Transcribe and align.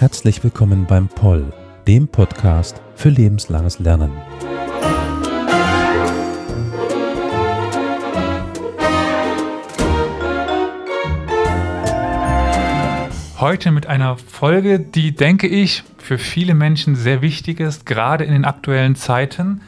Herzlich 0.00 0.42
willkommen 0.42 0.86
beim 0.86 1.08
Poll, 1.08 1.52
dem 1.86 2.08
Podcast 2.08 2.82
für 2.96 3.10
lebenslanges 3.10 3.78
Lernen. 3.78 4.10
Heute 13.40 13.70
mit 13.70 13.86
einer 13.86 14.18
Folge, 14.18 14.78
die, 14.78 15.14
denke 15.14 15.46
ich, 15.46 15.82
für 15.96 16.18
viele 16.18 16.54
Menschen 16.54 16.94
sehr 16.94 17.22
wichtig 17.22 17.58
ist, 17.58 17.86
gerade 17.86 18.22
in 18.24 18.34
den 18.34 18.44
aktuellen 18.44 18.96
Zeiten. 18.96 19.62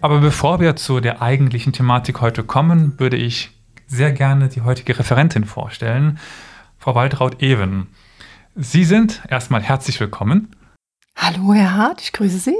Aber 0.00 0.18
bevor 0.18 0.58
wir 0.58 0.74
zu 0.74 0.98
der 0.98 1.22
eigentlichen 1.22 1.72
Thematik 1.72 2.20
heute 2.20 2.42
kommen, 2.42 2.98
würde 2.98 3.16
ich 3.16 3.52
sehr 3.86 4.10
gerne 4.10 4.48
die 4.48 4.62
heutige 4.62 4.98
Referentin 4.98 5.44
vorstellen, 5.44 6.18
Frau 6.78 6.96
Waltraud-Even. 6.96 7.86
Sie 8.56 8.82
sind 8.82 9.22
erstmal 9.28 9.62
herzlich 9.62 10.00
willkommen. 10.00 10.56
Hallo, 11.14 11.54
Herr 11.54 11.74
Hart, 11.74 12.02
ich 12.02 12.12
grüße 12.12 12.38
Sie. 12.38 12.56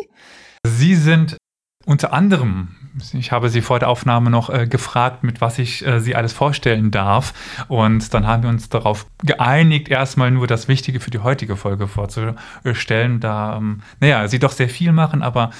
Sie 0.64 0.94
sind 0.94 1.38
unter 1.86 2.12
anderem, 2.12 2.76
ich 3.12 3.32
habe 3.32 3.48
Sie 3.48 3.62
vor 3.62 3.78
der 3.78 3.88
Aufnahme 3.88 4.30
noch 4.30 4.50
äh, 4.50 4.66
gefragt, 4.66 5.24
mit 5.24 5.40
was 5.40 5.58
ich 5.58 5.86
äh, 5.86 6.00
Sie 6.00 6.14
alles 6.14 6.32
vorstellen 6.32 6.90
darf. 6.90 7.32
Und 7.68 8.12
dann 8.14 8.26
haben 8.26 8.42
wir 8.42 8.50
uns 8.50 8.68
darauf 8.68 9.06
geeinigt, 9.22 9.88
erstmal 9.88 10.30
nur 10.30 10.46
das 10.46 10.68
Wichtige 10.68 11.00
für 11.00 11.10
die 11.10 11.20
heutige 11.20 11.56
Folge 11.56 11.88
vorzustellen, 11.88 13.20
da, 13.20 13.56
ähm, 13.56 13.82
naja, 14.00 14.28
Sie 14.28 14.38
doch 14.38 14.52
sehr 14.52 14.68
viel 14.68 14.92
machen, 14.92 15.22
aber 15.22 15.50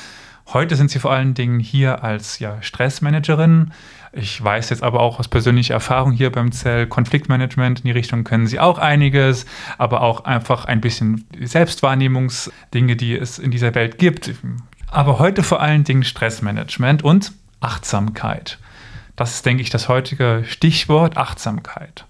heute 0.53 0.77
sind 0.77 0.91
Sie 0.91 0.99
vor 0.99 1.13
allen 1.13 1.35
Dingen 1.35 1.59
hier 1.59 2.05
als 2.05 2.39
ja, 2.39 2.61
Stressmanagerin, 2.61 3.73
ich 4.15 4.43
weiß 4.45 4.69
jetzt 4.69 4.83
aber 4.83 5.01
auch 5.01 5.19
aus 5.19 5.29
persönlicher 5.29 5.73
Erfahrung 5.73 6.13
hier 6.13 6.31
beim 6.31 6.53
Zell 6.53 6.87
Konfliktmanagement, 6.87 7.81
in 7.81 7.85
die 7.85 7.93
Richtung 7.93 8.25
können 8.25 8.47
Sie 8.47 8.61
auch 8.61 8.79
einiges, 8.79 9.47
aber 9.79 10.03
auch 10.03 10.27
einfach 10.27 10.67
ein 10.67 10.83
bisschen 10.83 11.25
Selbstwahrnehmungsdinge, 11.41 12.95
die 12.95 13.17
es 13.17 13.39
in 13.39 13.51
dieser 13.51 13.75
Welt 13.75 13.97
gibt. 13.97 14.31
Aber 14.93 15.19
heute 15.19 15.43
vor 15.43 15.63
allen 15.63 15.85
Dingen 15.85 16.05
Stressmanagement 16.05 17.03
und 17.03 17.33
Achtsamkeit. 17.61 18.59
Das 19.17 19.37
ist, 19.37 19.47
denke 19.47 19.63
ich, 19.63 19.71
das 19.71 19.89
heutige 19.89 20.45
Stichwort 20.47 21.17
Achtsamkeit. 21.17 22.05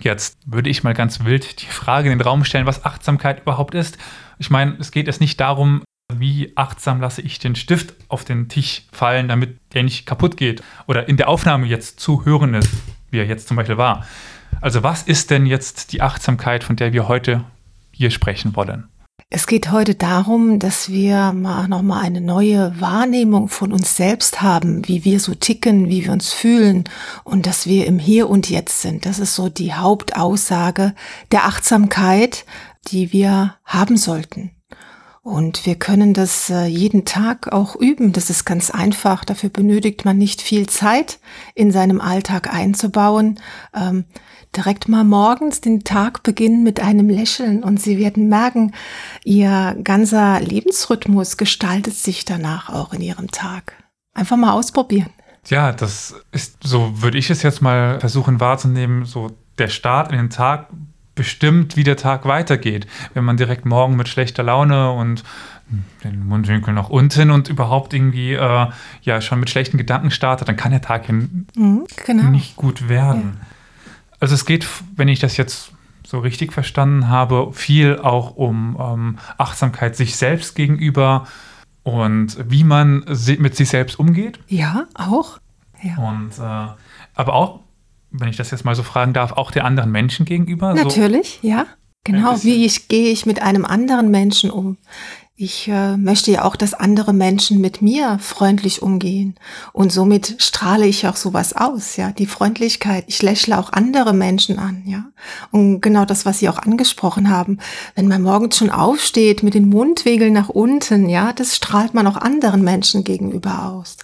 Jetzt 0.00 0.38
würde 0.46 0.70
ich 0.70 0.84
mal 0.84 0.94
ganz 0.94 1.24
wild 1.24 1.60
die 1.60 1.66
Frage 1.66 2.12
in 2.12 2.16
den 2.16 2.24
Raum 2.24 2.44
stellen, 2.44 2.66
was 2.66 2.84
Achtsamkeit 2.84 3.40
überhaupt 3.40 3.74
ist. 3.74 3.98
Ich 4.38 4.50
meine, 4.50 4.76
es 4.78 4.92
geht 4.92 5.08
jetzt 5.08 5.20
nicht 5.20 5.40
darum, 5.40 5.82
wie 6.14 6.52
achtsam 6.54 7.00
lasse 7.00 7.22
ich 7.22 7.40
den 7.40 7.56
Stift 7.56 7.92
auf 8.06 8.24
den 8.24 8.48
Tisch 8.48 8.84
fallen, 8.92 9.26
damit 9.26 9.58
der 9.74 9.82
nicht 9.82 10.06
kaputt 10.06 10.36
geht 10.36 10.62
oder 10.86 11.08
in 11.08 11.16
der 11.16 11.28
Aufnahme 11.28 11.66
jetzt 11.66 11.98
zu 11.98 12.24
hören 12.24 12.54
ist, 12.54 12.70
wie 13.10 13.18
er 13.18 13.26
jetzt 13.26 13.48
zum 13.48 13.56
Beispiel 13.56 13.78
war. 13.78 14.06
Also 14.60 14.84
was 14.84 15.02
ist 15.02 15.32
denn 15.32 15.44
jetzt 15.44 15.92
die 15.92 16.02
Achtsamkeit, 16.02 16.62
von 16.62 16.76
der 16.76 16.92
wir 16.92 17.08
heute 17.08 17.42
hier 17.90 18.12
sprechen 18.12 18.54
wollen? 18.54 18.88
Es 19.30 19.46
geht 19.46 19.70
heute 19.70 19.94
darum, 19.94 20.58
dass 20.58 20.88
wir 20.88 21.32
mal 21.32 21.68
nochmal 21.68 22.02
eine 22.02 22.22
neue 22.22 22.80
Wahrnehmung 22.80 23.48
von 23.48 23.72
uns 23.72 23.94
selbst 23.94 24.40
haben, 24.40 24.88
wie 24.88 25.04
wir 25.04 25.20
so 25.20 25.34
ticken, 25.34 25.90
wie 25.90 26.04
wir 26.04 26.12
uns 26.12 26.32
fühlen 26.32 26.84
und 27.24 27.46
dass 27.46 27.66
wir 27.66 27.86
im 27.86 27.98
Hier 27.98 28.30
und 28.30 28.48
Jetzt 28.48 28.80
sind. 28.80 29.04
Das 29.04 29.18
ist 29.18 29.34
so 29.34 29.50
die 29.50 29.74
Hauptaussage 29.74 30.94
der 31.30 31.44
Achtsamkeit, 31.44 32.46
die 32.90 33.12
wir 33.12 33.56
haben 33.64 33.98
sollten. 33.98 34.52
Und 35.28 35.66
wir 35.66 35.74
können 35.74 36.14
das 36.14 36.48
äh, 36.48 36.64
jeden 36.64 37.04
Tag 37.04 37.52
auch 37.52 37.76
üben. 37.76 38.14
Das 38.14 38.30
ist 38.30 38.46
ganz 38.46 38.70
einfach. 38.70 39.26
Dafür 39.26 39.50
benötigt 39.50 40.06
man 40.06 40.16
nicht 40.16 40.40
viel 40.40 40.66
Zeit 40.66 41.18
in 41.54 41.70
seinem 41.70 42.00
Alltag 42.00 42.50
einzubauen. 42.50 43.38
Direkt 44.56 44.88
mal 44.88 45.04
morgens 45.04 45.60
den 45.60 45.84
Tag 45.84 46.22
beginnen 46.22 46.62
mit 46.62 46.80
einem 46.80 47.08
Lächeln 47.08 47.62
und 47.62 47.80
Sie 47.80 47.98
werden 47.98 48.28
merken, 48.28 48.72
Ihr 49.24 49.76
ganzer 49.84 50.40
Lebensrhythmus 50.40 51.36
gestaltet 51.36 51.94
sich 51.94 52.24
danach 52.24 52.70
auch 52.70 52.92
in 52.92 53.00
Ihrem 53.00 53.30
Tag. 53.30 53.74
Einfach 54.14 54.36
mal 54.36 54.52
ausprobieren. 54.52 55.10
Ja, 55.46 55.72
das 55.72 56.14
ist, 56.32 56.58
so 56.62 57.02
würde 57.02 57.18
ich 57.18 57.30
es 57.30 57.42
jetzt 57.42 57.62
mal 57.62 58.00
versuchen 58.00 58.40
wahrzunehmen, 58.40 59.04
so 59.04 59.30
der 59.58 59.68
Start 59.68 60.12
in 60.12 60.18
den 60.18 60.30
Tag 60.30 60.68
bestimmt, 61.14 61.76
wie 61.76 61.84
der 61.84 61.96
Tag 61.96 62.26
weitergeht. 62.26 62.86
Wenn 63.12 63.24
man 63.24 63.36
direkt 63.36 63.66
morgen 63.66 63.96
mit 63.96 64.08
schlechter 64.08 64.42
Laune 64.42 64.92
und 64.92 65.24
den 66.04 66.26
Mundwinkel 66.26 66.72
nach 66.72 66.88
unten 66.88 67.30
und 67.30 67.48
überhaupt 67.48 67.92
irgendwie 67.92 68.32
äh, 68.32 68.66
ja 69.02 69.20
schon 69.20 69.40
mit 69.40 69.50
schlechten 69.50 69.76
Gedanken 69.76 70.10
startet, 70.10 70.48
dann 70.48 70.56
kann 70.56 70.70
der 70.70 70.80
Tag 70.80 71.08
mhm, 71.08 71.86
genau. 72.06 72.24
nicht 72.30 72.56
gut 72.56 72.88
werden. 72.88 73.38
Ja. 73.40 73.46
Also 74.20 74.34
es 74.34 74.44
geht, 74.44 74.66
wenn 74.96 75.08
ich 75.08 75.20
das 75.20 75.36
jetzt 75.36 75.72
so 76.06 76.18
richtig 76.20 76.52
verstanden 76.52 77.08
habe, 77.08 77.50
viel 77.52 77.98
auch 77.98 78.34
um 78.36 78.76
ähm, 78.80 79.18
Achtsamkeit 79.36 79.96
sich 79.96 80.16
selbst 80.16 80.54
gegenüber 80.54 81.26
und 81.82 82.36
wie 82.50 82.64
man 82.64 83.04
mit 83.38 83.56
sich 83.56 83.68
selbst 83.68 83.98
umgeht. 83.98 84.40
Ja, 84.48 84.86
auch. 84.94 85.38
Ja. 85.82 85.96
Und 85.98 86.38
äh, 86.38 86.74
aber 87.14 87.34
auch 87.34 87.60
wenn 88.10 88.28
ich 88.28 88.36
das 88.36 88.50
jetzt 88.50 88.64
mal 88.64 88.74
so 88.74 88.82
fragen 88.82 89.12
darf, 89.12 89.32
auch 89.32 89.50
der 89.50 89.64
anderen 89.64 89.90
Menschen 89.90 90.24
gegenüber? 90.24 90.74
Natürlich, 90.74 91.40
so? 91.42 91.48
ja. 91.48 91.66
Genau, 92.04 92.42
wie 92.42 92.64
ich 92.64 92.88
gehe 92.88 93.12
ich 93.12 93.26
mit 93.26 93.42
einem 93.42 93.66
anderen 93.66 94.10
Menschen 94.10 94.50
um? 94.50 94.78
Ich 95.40 95.68
äh, 95.68 95.96
möchte 95.96 96.32
ja 96.32 96.44
auch, 96.44 96.56
dass 96.56 96.74
andere 96.74 97.12
Menschen 97.12 97.60
mit 97.60 97.80
mir 97.80 98.18
freundlich 98.20 98.82
umgehen. 98.82 99.36
Und 99.72 99.92
somit 99.92 100.34
strahle 100.38 100.84
ich 100.84 101.06
auch 101.06 101.14
sowas 101.14 101.52
aus, 101.52 101.94
ja. 101.94 102.10
Die 102.10 102.26
Freundlichkeit. 102.26 103.04
Ich 103.06 103.22
lächle 103.22 103.56
auch 103.56 103.72
andere 103.72 104.14
Menschen 104.14 104.58
an, 104.58 104.82
ja. 104.84 105.04
Und 105.52 105.80
genau 105.80 106.04
das, 106.06 106.26
was 106.26 106.40
Sie 106.40 106.48
auch 106.48 106.58
angesprochen 106.58 107.30
haben. 107.30 107.58
Wenn 107.94 108.08
man 108.08 108.22
morgens 108.22 108.56
schon 108.56 108.70
aufsteht 108.70 109.44
mit 109.44 109.54
den 109.54 109.68
Mundwinkeln 109.68 110.32
nach 110.32 110.48
unten, 110.48 111.08
ja, 111.08 111.32
das 111.32 111.54
strahlt 111.54 111.94
man 111.94 112.08
auch 112.08 112.16
anderen 112.16 112.62
Menschen 112.62 113.04
gegenüber 113.04 113.68
aus. 113.68 113.96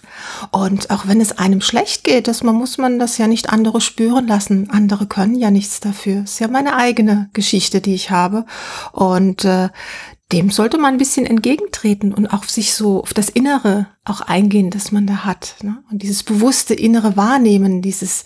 Und 0.51 0.89
auch 0.89 1.05
wenn 1.05 1.19
es 1.19 1.37
einem 1.37 1.59
schlecht 1.59 2.05
geht, 2.05 2.29
das 2.29 2.43
man 2.43 2.55
muss 2.55 2.77
man 2.77 2.97
das 2.97 3.17
ja 3.17 3.27
nicht 3.27 3.49
andere 3.49 3.81
spüren 3.81 4.25
lassen. 4.25 4.69
Andere 4.69 5.05
können 5.05 5.35
ja 5.35 5.51
nichts 5.51 5.81
dafür. 5.81 6.23
Ist 6.23 6.39
ja 6.39 6.47
meine 6.47 6.77
eigene 6.77 7.29
Geschichte, 7.33 7.81
die 7.81 7.93
ich 7.93 8.09
habe. 8.09 8.45
Und 8.93 9.43
äh, 9.43 9.67
dem 10.31 10.49
sollte 10.49 10.77
man 10.77 10.95
ein 10.95 10.97
bisschen 10.97 11.25
entgegentreten 11.25 12.13
und 12.13 12.27
auf 12.27 12.49
sich 12.49 12.73
so, 12.73 13.01
auf 13.01 13.13
das 13.13 13.29
Innere 13.29 13.87
auch 14.03 14.21
eingehen, 14.21 14.71
das 14.71 14.91
man 14.91 15.05
da 15.05 15.23
hat. 15.23 15.55
Ne? 15.61 15.83
Und 15.91 16.01
dieses 16.01 16.23
bewusste 16.23 16.73
innere 16.73 17.15
Wahrnehmen, 17.15 17.81
dieses, 17.83 18.23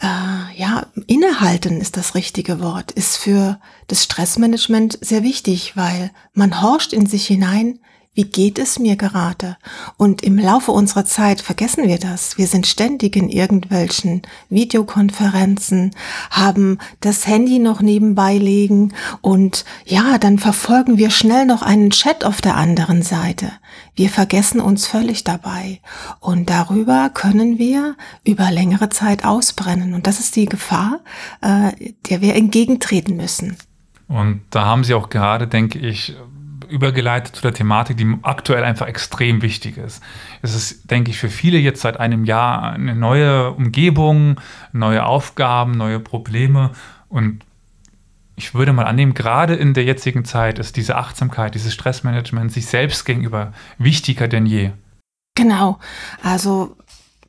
äh, 0.00 0.56
ja, 0.56 0.86
innehalten 1.06 1.80
ist 1.80 1.96
das 1.96 2.14
richtige 2.14 2.60
Wort, 2.60 2.92
ist 2.92 3.16
für 3.16 3.60
das 3.88 4.04
Stressmanagement 4.04 4.98
sehr 5.00 5.24
wichtig, 5.24 5.76
weil 5.76 6.12
man 6.34 6.62
horcht 6.62 6.92
in 6.92 7.06
sich 7.06 7.26
hinein, 7.26 7.80
wie 8.18 8.24
geht 8.24 8.58
es 8.58 8.80
mir 8.80 8.96
gerade? 8.96 9.56
Und 9.96 10.24
im 10.24 10.38
Laufe 10.38 10.72
unserer 10.72 11.04
Zeit 11.04 11.40
vergessen 11.40 11.86
wir 11.86 12.00
das. 12.00 12.36
Wir 12.36 12.48
sind 12.48 12.66
ständig 12.66 13.14
in 13.14 13.28
irgendwelchen 13.28 14.22
Videokonferenzen, 14.48 15.92
haben 16.28 16.78
das 16.98 17.28
Handy 17.28 17.60
noch 17.60 17.80
nebenbei 17.80 18.36
legen 18.36 18.92
und 19.20 19.64
ja, 19.84 20.18
dann 20.18 20.38
verfolgen 20.38 20.98
wir 20.98 21.10
schnell 21.10 21.46
noch 21.46 21.62
einen 21.62 21.90
Chat 21.90 22.24
auf 22.24 22.40
der 22.40 22.56
anderen 22.56 23.02
Seite. 23.02 23.52
Wir 23.94 24.10
vergessen 24.10 24.60
uns 24.60 24.88
völlig 24.88 25.22
dabei. 25.22 25.78
Und 26.18 26.50
darüber 26.50 27.10
können 27.10 27.60
wir 27.60 27.94
über 28.24 28.50
längere 28.50 28.88
Zeit 28.88 29.24
ausbrennen. 29.24 29.94
Und 29.94 30.08
das 30.08 30.18
ist 30.18 30.34
die 30.34 30.46
Gefahr, 30.46 30.98
äh, 31.40 31.70
der 32.10 32.20
wir 32.20 32.34
entgegentreten 32.34 33.16
müssen. 33.16 33.56
Und 34.08 34.40
da 34.50 34.64
haben 34.64 34.82
Sie 34.82 34.94
auch 34.94 35.08
gerade, 35.08 35.46
denke 35.46 35.78
ich, 35.78 36.16
übergeleitet 36.68 37.36
zu 37.36 37.42
der 37.42 37.54
Thematik, 37.54 37.96
die 37.96 38.16
aktuell 38.22 38.64
einfach 38.64 38.86
extrem 38.86 39.42
wichtig 39.42 39.78
ist. 39.78 40.02
Es 40.42 40.54
ist, 40.54 40.90
denke 40.90 41.10
ich, 41.10 41.18
für 41.18 41.28
viele 41.28 41.58
jetzt 41.58 41.80
seit 41.80 41.98
einem 41.98 42.24
Jahr 42.24 42.72
eine 42.72 42.94
neue 42.94 43.52
Umgebung, 43.52 44.40
neue 44.72 45.04
Aufgaben, 45.04 45.72
neue 45.72 46.00
Probleme 46.00 46.70
und 47.08 47.44
ich 48.36 48.54
würde 48.54 48.72
mal 48.72 48.84
annehmen, 48.84 49.14
gerade 49.14 49.56
in 49.56 49.74
der 49.74 49.82
jetzigen 49.82 50.24
Zeit 50.24 50.60
ist 50.60 50.76
diese 50.76 50.96
Achtsamkeit, 50.96 51.56
dieses 51.56 51.74
Stressmanagement 51.74 52.52
sich 52.52 52.66
selbst 52.66 53.04
gegenüber 53.04 53.52
wichtiger 53.78 54.28
denn 54.28 54.46
je. 54.46 54.70
Genau. 55.34 55.80
Also 56.22 56.76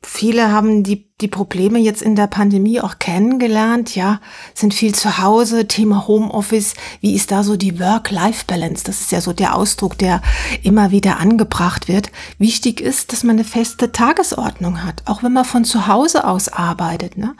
viele 0.03 0.51
haben 0.51 0.83
die 0.83 1.08
die 1.21 1.27
Probleme 1.27 1.79
jetzt 1.79 2.01
in 2.01 2.15
der 2.15 2.27
Pandemie 2.27 2.79
auch 2.79 2.99
kennengelernt, 2.99 3.95
ja, 3.95 4.21
sind 4.53 4.73
viel 4.73 4.95
zu 4.95 5.17
Hause, 5.17 5.67
Thema 5.67 6.07
Homeoffice, 6.07 6.75
wie 7.01 7.13
ist 7.13 7.31
da 7.31 7.43
so 7.43 7.57
die 7.57 7.79
Work-Life-Balance? 7.79 8.83
Das 8.85 9.01
ist 9.01 9.11
ja 9.11 9.19
so 9.19 9.33
der 9.33 9.55
Ausdruck, 9.55 9.97
der 9.97 10.21
immer 10.63 10.91
wieder 10.91 11.19
angebracht 11.19 11.87
wird. 11.87 12.11
Wichtig 12.37 12.79
ist, 12.79 13.11
dass 13.11 13.23
man 13.23 13.35
eine 13.35 13.43
feste 13.43 13.91
Tagesordnung 13.91 14.83
hat, 14.83 15.03
auch 15.05 15.21
wenn 15.21 15.33
man 15.33 15.45
von 15.45 15.65
zu 15.65 15.87
Hause 15.87 16.25
aus 16.25 16.47
arbeitet. 16.47 17.17
Ne? 17.17 17.35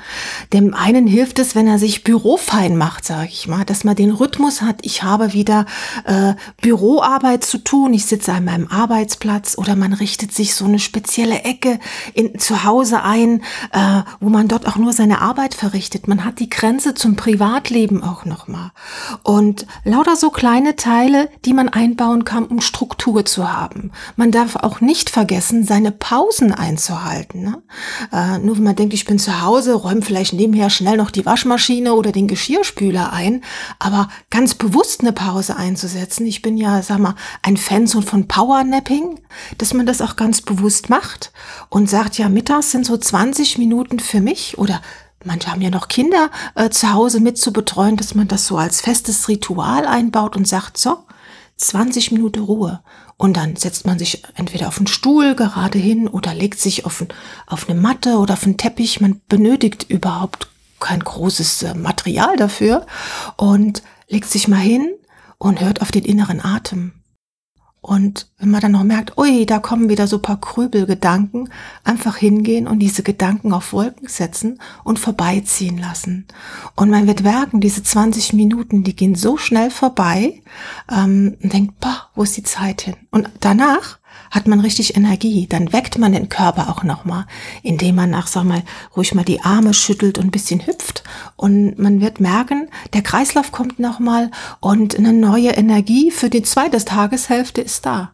Dem 0.52 0.74
einen 0.74 1.08
hilft 1.08 1.40
es, 1.40 1.56
wenn 1.56 1.68
er 1.68 1.80
sich 1.80 2.04
bürofein 2.04 2.76
macht, 2.76 3.06
sage 3.06 3.30
ich 3.32 3.48
mal, 3.48 3.64
dass 3.64 3.86
man 3.86 3.96
den 3.96 4.12
Rhythmus 4.12 4.62
hat, 4.62 4.80
ich 4.82 5.04
habe 5.04 5.34
wieder 5.34 5.66
äh, 6.06 6.34
Büroarbeit 6.62 7.46
zu 7.46 7.60
tun, 7.60 7.94
ich 7.94 8.06
sitze 8.06 8.34
an 8.34 8.46
meinem 8.46 8.68
Arbeitsplatz 8.68 9.58
oder 9.58 9.76
man 9.76 9.94
richtet 9.94 10.34
sich 10.34 10.54
so 10.54 10.66
eine 10.66 10.80
spezielle 10.80 11.44
Ecke 11.44 11.80
in, 12.14 12.38
zu 12.40 12.64
Hause 12.66 13.04
ein, 13.04 13.42
äh, 13.72 14.02
wo 14.20 14.30
man 14.30 14.48
dort 14.48 14.68
auch 14.68 14.76
nur 14.76 14.94
seine 14.94 15.22
Arbeit 15.22 15.54
verrichtet. 15.54 16.08
Man 16.08 16.26
hat 16.26 16.40
die 16.40 16.50
Grenze 16.50 16.94
zum 16.94 17.16
Privatleben 17.16 18.04
auch 18.04 18.26
nochmal. 18.26 18.72
Und 19.24 19.66
lauter 19.84 20.16
so 20.16 20.30
kleine 20.30 20.76
Teile, 20.76 21.30
die 21.46 21.54
man 21.54 21.70
einbauen 21.70 22.24
kann, 22.24 22.46
um 22.46 22.62
Struktur 22.62 23.26
zu 23.26 23.52
haben. 23.52 23.92
Man 24.16 24.32
darf 24.32 24.56
auch 24.56 24.82
nicht 24.82 25.10
vergessen, 25.10 25.64
seine 25.64 25.92
Pausen 25.92 26.54
einzuhalten. 26.54 27.44
Ne? 27.44 27.62
Äh, 28.12 28.40
nur 28.40 28.58
wenn 28.58 28.64
man 28.64 28.76
denkt, 28.76 28.94
ich 28.94 29.06
bin 29.06 29.20
zu 29.20 29.42
Hause, 29.42 29.74
räume 29.74 30.02
vielleicht 30.02 30.34
nebenher 30.34 30.70
schnell 30.70 30.98
noch 30.98 31.12
die 31.12 31.26
Waschmaschine 31.26 31.94
oder 31.94 32.12
den 32.12 32.28
Geschirrspüler 32.28 33.14
ein, 33.14 33.44
aber 33.78 34.10
ganz 34.30 34.56
bewusst 34.56 35.02
eine 35.02 35.14
Pause 35.14 35.56
einzusetzen. 35.56 36.26
Ich 36.26 36.42
bin 36.42 36.58
ja, 36.58 36.82
sag 36.82 37.00
mal, 37.00 37.16
ein 37.42 37.58
Fan 37.58 37.88
so 37.88 38.02
von 38.02 38.28
Powernapping, 38.28 39.20
dass 39.58 39.74
man 39.74 39.86
das 39.86 40.02
auch 40.02 40.16
ganz 40.16 40.42
bewusst 40.42 40.90
macht 40.90 41.32
und 41.70 41.90
sagt, 41.90 42.18
ja, 42.18 42.30
mittags 42.30 42.72
sind 42.72 42.86
so 42.86 42.98
20 42.98 43.59
Minuten 43.60 44.00
für 44.00 44.22
mich 44.22 44.58
oder 44.58 44.82
manche 45.24 45.52
haben 45.52 45.62
ja 45.62 45.70
noch 45.70 45.88
Kinder 45.88 46.32
äh, 46.56 46.70
zu 46.70 46.92
Hause 46.94 47.20
mit 47.20 47.38
zu 47.38 47.54
betreuen, 47.54 47.98
dass 47.98 48.16
man 48.16 48.28
das 48.28 48.48
so 48.48 48.58
als 48.58 48.82
festes 48.82 49.28
Ritual 49.28 49.86
einbaut 49.86 50.36
und 50.36 50.48
sagt, 50.48 50.78
so, 50.78 51.04
20 51.58 52.12
Minuten 52.12 52.40
Ruhe. 52.42 52.82
Und 53.18 53.36
dann 53.36 53.58
setzt 53.58 53.86
man 53.86 54.00
sich 54.00 54.24
entweder 54.36 54.70
auf 54.70 54.78
einen 54.78 54.88
Stuhl 54.88 55.36
gerade 55.36 55.78
hin 55.78 56.08
oder 56.08 56.34
legt 56.34 56.60
sich 56.60 56.86
auf, 56.86 57.02
ein, 57.02 57.10
auf 57.48 57.70
eine 57.70 57.80
Matte 57.80 58.18
oder 58.18 58.34
auf 58.36 58.46
einen 58.46 58.58
Teppich. 58.58 59.02
Man 59.02 59.22
benötigt 59.28 59.86
überhaupt 59.90 60.48
kein 60.80 61.02
großes 61.02 61.64
äh, 61.64 61.74
Material 61.76 62.38
dafür 62.38 62.86
und 63.36 63.84
legt 64.08 64.30
sich 64.30 64.48
mal 64.48 64.58
hin 64.58 64.90
und 65.38 65.60
hört 65.60 65.82
auf 65.82 65.92
den 65.92 66.06
inneren 66.06 66.44
Atem. 66.44 66.94
Und 67.82 68.28
wenn 68.38 68.52
man 68.52 68.60
dann 68.60 68.74
noch 68.74 68.84
merkt, 68.84 69.18
ui, 69.18 69.46
da 69.46 69.60
kommen 69.60 69.88
wieder 69.88 70.06
so 70.06 70.20
paar 70.20 70.42
Krübelgedanken, 70.42 71.50
einfach 71.86 72.18
hingehen 72.18 72.68
und 72.68 72.80
diese 72.80 73.04
Gedanken 73.04 73.54
auf 73.54 73.72
Wolken 73.72 74.10
setzen 74.10 74.60
und 74.84 75.00
vorbeiziehen 75.00 75.78
lassen. 75.78 76.28
Und 76.76 76.90
man 76.90 77.08
wird 77.08 77.24
merken, 77.24 77.62
diese 77.62 77.82
20 77.82 78.34
Minuten, 78.34 78.84
die 78.84 78.96
gehen 78.96 79.16
so 79.16 79.38
schnell 79.38 79.72
vorbei 79.72 80.42
ähm, 80.92 81.38
und 81.42 81.54
denkt, 81.54 81.80
boah, 81.80 82.10
wo 82.16 82.24
ist 82.24 82.36
die 82.36 82.44
Zeit 82.44 82.82
hin? 82.82 82.96
Und 83.12 83.30
danach 83.40 83.99
hat 84.32 84.48
man 84.48 84.60
richtig 84.60 84.96
Energie. 84.96 85.48
Dann 85.48 85.74
weckt 85.74 85.98
man 85.98 86.14
den 86.14 86.30
Körper 86.30 86.70
auch 86.70 86.84
nochmal, 86.84 87.26
indem 87.64 87.96
man 87.96 88.10
nach, 88.10 88.28
sag 88.28 88.44
mal, 88.44 88.64
ruhig 88.96 89.14
mal 89.14 89.26
die 89.26 89.42
Arme 89.42 89.74
schüttelt 89.74 90.18
und 90.18 90.26
ein 90.26 90.32
bisschen 90.32 90.66
hüpft. 90.66 91.04
Und 91.36 91.80
man 91.80 92.02
wird 92.02 92.20
merken, 92.20 92.70
der 92.94 93.02
Kreislauf 93.02 93.52
kommt 93.52 93.80
nochmal 93.80 94.32
und 94.60 94.98
eine 94.98 95.14
neue 95.14 95.52
Energie 95.52 96.12
für 96.12 96.30
die 96.30 96.44
zweite 96.44 96.84
Tageshälfte 96.84 97.62
ist 97.62 97.86
da. 97.86 98.14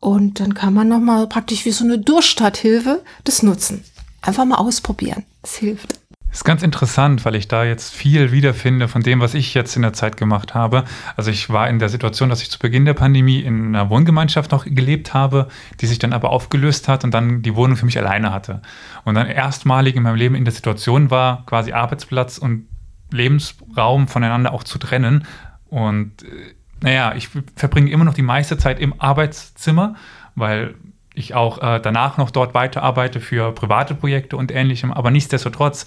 Und 0.00 0.40
dann 0.40 0.54
kann 0.54 0.74
man 0.74 0.88
nochmal 0.88 1.26
praktisch 1.26 1.64
wie 1.64 1.72
so 1.72 1.84
eine 1.84 1.98
Durchstarthilfe 1.98 3.02
das 3.24 3.42
nutzen. 3.42 3.84
Einfach 4.22 4.44
mal 4.44 4.56
ausprobieren. 4.56 5.24
Es 5.42 5.56
hilft. 5.56 5.97
Ist 6.30 6.44
ganz 6.44 6.62
interessant, 6.62 7.24
weil 7.24 7.34
ich 7.36 7.48
da 7.48 7.64
jetzt 7.64 7.94
viel 7.94 8.32
wiederfinde 8.32 8.86
von 8.86 9.02
dem, 9.02 9.20
was 9.20 9.32
ich 9.32 9.54
jetzt 9.54 9.74
in 9.76 9.82
der 9.82 9.94
Zeit 9.94 10.18
gemacht 10.18 10.54
habe. 10.54 10.84
Also 11.16 11.30
ich 11.30 11.48
war 11.48 11.68
in 11.70 11.78
der 11.78 11.88
Situation, 11.88 12.28
dass 12.28 12.42
ich 12.42 12.50
zu 12.50 12.58
Beginn 12.58 12.84
der 12.84 12.92
Pandemie 12.92 13.40
in 13.40 13.68
einer 13.74 13.88
Wohngemeinschaft 13.88 14.52
noch 14.52 14.66
gelebt 14.66 15.14
habe, 15.14 15.48
die 15.80 15.86
sich 15.86 15.98
dann 15.98 16.12
aber 16.12 16.30
aufgelöst 16.30 16.86
hat 16.86 17.02
und 17.02 17.14
dann 17.14 17.40
die 17.40 17.56
Wohnung 17.56 17.76
für 17.78 17.86
mich 17.86 17.98
alleine 17.98 18.30
hatte. 18.30 18.60
Und 19.04 19.14
dann 19.14 19.26
erstmalig 19.26 19.96
in 19.96 20.02
meinem 20.02 20.16
Leben 20.16 20.34
in 20.34 20.44
der 20.44 20.52
Situation 20.52 21.10
war, 21.10 21.46
quasi 21.46 21.72
Arbeitsplatz 21.72 22.36
und 22.36 22.68
Lebensraum 23.10 24.06
voneinander 24.06 24.52
auch 24.52 24.64
zu 24.64 24.78
trennen. 24.78 25.26
Und 25.70 26.24
äh, 26.24 26.54
naja, 26.82 27.14
ich 27.16 27.30
verbringe 27.56 27.90
immer 27.90 28.04
noch 28.04 28.14
die 28.14 28.22
meiste 28.22 28.58
Zeit 28.58 28.80
im 28.80 29.00
Arbeitszimmer, 29.00 29.94
weil 30.34 30.74
ich 31.14 31.34
auch 31.34 31.60
äh, 31.62 31.80
danach 31.80 32.16
noch 32.18 32.30
dort 32.30 32.54
weiterarbeite 32.54 33.20
für 33.20 33.52
private 33.52 33.94
Projekte 33.94 34.36
und 34.36 34.52
ähnlichem. 34.52 34.92
Aber 34.92 35.10
nichtsdestotrotz 35.10 35.86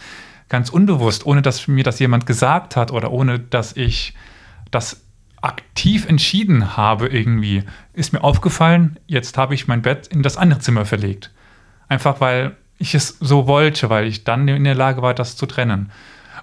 ganz 0.51 0.69
unbewusst, 0.69 1.25
ohne 1.25 1.41
dass 1.41 1.69
mir 1.69 1.85
das 1.85 1.99
jemand 1.99 2.25
gesagt 2.25 2.75
hat 2.75 2.91
oder 2.91 3.11
ohne 3.11 3.39
dass 3.39 3.75
ich 3.75 4.13
das 4.69 5.01
aktiv 5.41 6.05
entschieden 6.07 6.75
habe 6.75 7.07
irgendwie, 7.07 7.63
ist 7.93 8.11
mir 8.11 8.21
aufgefallen, 8.21 8.99
jetzt 9.07 9.37
habe 9.37 9.55
ich 9.55 9.69
mein 9.69 9.81
Bett 9.81 10.07
in 10.07 10.23
das 10.23 10.35
andere 10.35 10.59
Zimmer 10.59 10.83
verlegt. 10.83 11.31
Einfach 11.87 12.19
weil 12.19 12.57
ich 12.77 12.93
es 12.93 13.17
so 13.21 13.47
wollte, 13.47 13.89
weil 13.89 14.05
ich 14.05 14.25
dann 14.25 14.45
in 14.49 14.65
der 14.65 14.75
Lage 14.75 15.01
war, 15.01 15.13
das 15.13 15.37
zu 15.37 15.45
trennen. 15.45 15.89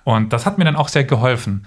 Und 0.05 0.33
das 0.33 0.47
hat 0.47 0.57
mir 0.57 0.65
dann 0.65 0.77
auch 0.77 0.89
sehr 0.89 1.05
geholfen. 1.05 1.67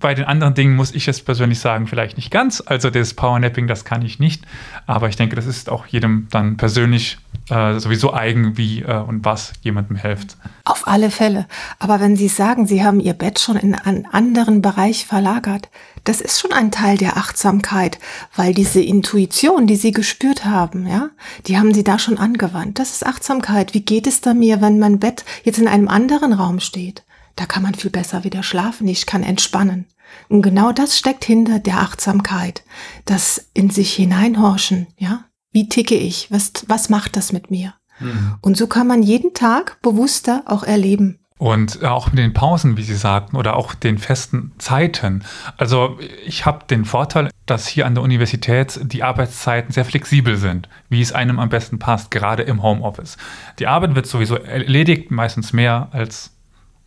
Bei 0.00 0.14
den 0.14 0.26
anderen 0.26 0.54
Dingen 0.54 0.76
muss 0.76 0.94
ich 0.94 1.08
es 1.08 1.20
persönlich 1.20 1.58
sagen, 1.58 1.88
vielleicht 1.88 2.16
nicht 2.16 2.30
ganz. 2.30 2.62
Also 2.64 2.88
das 2.88 3.14
Powernapping, 3.14 3.66
das 3.66 3.84
kann 3.84 4.02
ich 4.02 4.20
nicht. 4.20 4.44
Aber 4.86 5.08
ich 5.08 5.16
denke, 5.16 5.34
das 5.34 5.46
ist 5.46 5.68
auch 5.68 5.86
jedem 5.86 6.28
dann 6.30 6.56
persönlich 6.56 7.18
äh, 7.50 7.80
sowieso 7.80 8.14
eigen, 8.14 8.56
wie 8.56 8.82
äh, 8.82 8.98
und 8.98 9.24
was 9.24 9.54
jemandem 9.62 9.96
hilft. 9.96 10.36
Auf 10.64 10.86
alle 10.86 11.10
Fälle. 11.10 11.46
Aber 11.80 11.98
wenn 11.98 12.14
Sie 12.14 12.28
sagen, 12.28 12.66
Sie 12.66 12.84
haben 12.84 13.00
Ihr 13.00 13.14
Bett 13.14 13.40
schon 13.40 13.56
in 13.56 13.74
einen 13.74 14.06
anderen 14.06 14.62
Bereich 14.62 15.04
verlagert, 15.04 15.68
das 16.04 16.20
ist 16.20 16.40
schon 16.40 16.52
ein 16.52 16.70
Teil 16.70 16.96
der 16.96 17.16
Achtsamkeit, 17.16 17.98
weil 18.36 18.54
diese 18.54 18.80
Intuition, 18.80 19.66
die 19.66 19.76
Sie 19.76 19.90
gespürt 19.90 20.44
haben, 20.44 20.86
ja, 20.86 21.10
die 21.46 21.58
haben 21.58 21.74
Sie 21.74 21.84
da 21.84 21.98
schon 21.98 22.18
angewandt. 22.18 22.78
Das 22.78 22.92
ist 22.92 23.04
Achtsamkeit. 23.04 23.74
Wie 23.74 23.82
geht 23.82 24.06
es 24.06 24.20
da 24.20 24.32
mir, 24.32 24.60
wenn 24.60 24.78
mein 24.78 25.00
Bett 25.00 25.24
jetzt 25.42 25.58
in 25.58 25.68
einem 25.68 25.88
anderen 25.88 26.32
Raum 26.32 26.60
steht? 26.60 27.02
Da 27.38 27.46
kann 27.46 27.62
man 27.62 27.74
viel 27.74 27.92
besser 27.92 28.24
wieder 28.24 28.42
schlafen, 28.42 28.88
ich 28.88 29.06
kann 29.06 29.22
entspannen. 29.22 29.86
Und 30.28 30.42
genau 30.42 30.72
das 30.72 30.98
steckt 30.98 31.24
hinter 31.24 31.60
der 31.60 31.78
Achtsamkeit, 31.78 32.64
das 33.04 33.50
in 33.54 33.70
sich 33.70 33.94
hineinhorchen, 33.94 34.88
ja? 34.96 35.24
Wie 35.52 35.68
ticke 35.68 35.94
ich? 35.94 36.30
Was, 36.32 36.52
was 36.66 36.88
macht 36.88 37.14
das 37.14 37.32
mit 37.32 37.48
mir? 37.48 37.74
Mhm. 38.00 38.34
Und 38.40 38.56
so 38.56 38.66
kann 38.66 38.88
man 38.88 39.04
jeden 39.04 39.34
Tag 39.34 39.80
bewusster 39.82 40.42
auch 40.46 40.64
erleben. 40.64 41.20
Und 41.38 41.84
auch 41.84 42.08
mit 42.08 42.18
den 42.18 42.32
Pausen, 42.32 42.76
wie 42.76 42.82
Sie 42.82 42.96
sagten, 42.96 43.36
oder 43.36 43.54
auch 43.54 43.72
den 43.74 43.98
festen 43.98 44.52
Zeiten. 44.58 45.24
Also 45.56 45.96
ich 46.26 46.44
habe 46.44 46.66
den 46.68 46.84
Vorteil, 46.84 47.30
dass 47.46 47.68
hier 47.68 47.86
an 47.86 47.94
der 47.94 48.02
Universität 48.02 48.80
die 48.82 49.04
Arbeitszeiten 49.04 49.72
sehr 49.72 49.84
flexibel 49.84 50.36
sind, 50.36 50.68
wie 50.88 51.00
es 51.00 51.12
einem 51.12 51.38
am 51.38 51.50
besten 51.50 51.78
passt, 51.78 52.10
gerade 52.10 52.42
im 52.42 52.64
Homeoffice. 52.64 53.16
Die 53.60 53.68
Arbeit 53.68 53.94
wird 53.94 54.06
sowieso 54.06 54.34
erledigt, 54.34 55.12
meistens 55.12 55.52
mehr 55.52 55.88
als 55.92 56.32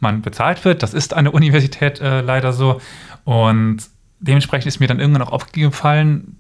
man 0.02 0.22
bezahlt 0.22 0.66
wird. 0.66 0.84
Das 0.84 0.94
ist 0.94 1.14
an 1.14 1.26
der 1.26 1.34
Universität 1.34 2.00
äh, 2.02 2.22
leider 2.22 2.54
so. 2.54 2.82
Und 3.24 3.80
dementsprechend 4.20 4.68
ist 4.68 4.80
mir 4.80 4.88
dann 4.88 5.00
irgendwann 5.00 5.24
auch 5.24 5.32
aufgefallen, 5.32 6.38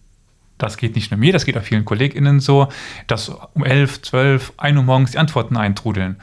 das 0.57 0.77
geht 0.77 0.95
nicht 0.95 1.09
nur 1.11 1.19
mir, 1.19 1.33
das 1.33 1.45
geht 1.45 1.57
auch 1.57 1.63
vielen 1.63 1.85
KollegInnen 1.85 2.39
so, 2.39 2.67
dass 3.07 3.29
um 3.29 3.65
11, 3.65 4.03
12, 4.03 4.53
1 4.57 4.77
Uhr 4.77 4.83
morgens 4.83 5.11
die 5.11 5.17
Antworten 5.17 5.57
eintrudeln. 5.57 6.17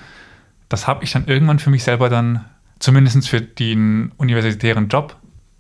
Das 0.68 0.87
habe 0.87 1.02
ich 1.02 1.12
dann 1.12 1.26
irgendwann 1.26 1.59
für 1.59 1.71
mich 1.71 1.83
selber 1.83 2.09
dann, 2.09 2.45
zumindest 2.78 3.28
für 3.28 3.40
den 3.40 4.12
universitären 4.16 4.88
Job, 4.88 5.16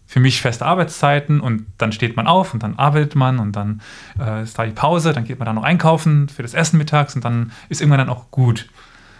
für 0.06 0.20
mich 0.20 0.40
feste 0.40 0.64
Arbeitszeiten 0.64 1.40
und 1.40 1.66
dann 1.76 1.92
steht 1.92 2.16
man 2.16 2.26
auf 2.26 2.54
und 2.54 2.62
dann 2.62 2.76
arbeitet 2.78 3.14
man 3.14 3.38
und 3.38 3.52
dann 3.52 3.82
äh, 4.18 4.42
ist 4.42 4.58
da 4.58 4.64
die 4.64 4.72
Pause, 4.72 5.12
dann 5.12 5.24
geht 5.24 5.38
man 5.38 5.46
dann 5.46 5.56
noch 5.56 5.64
einkaufen 5.64 6.28
für 6.28 6.42
das 6.42 6.54
Essen 6.54 6.78
mittags 6.78 7.14
und 7.14 7.24
dann 7.24 7.52
ist 7.68 7.80
irgendwann 7.80 7.98
dann 7.98 8.08
auch 8.08 8.30
gut. 8.30 8.70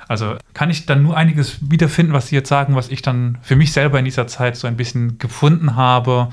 Also 0.09 0.37
kann 0.55 0.71
ich 0.71 0.87
dann 0.87 1.03
nur 1.03 1.17
einiges 1.17 1.59
wiederfinden, 1.71 2.15
was 2.15 2.29
Sie 2.29 2.35
jetzt 2.35 2.49
sagen, 2.49 2.75
was 2.75 2.89
ich 2.89 3.03
dann 3.03 3.39
für 3.43 3.57
mich 3.57 3.73
selber 3.73 3.99
in 3.99 4.07
dieser 4.07 4.27
Zeit 4.27 4.57
so 4.57 4.67
ein 4.67 4.77
bisschen 4.77 5.19
gefunden 5.19 5.77
habe. 5.77 6.31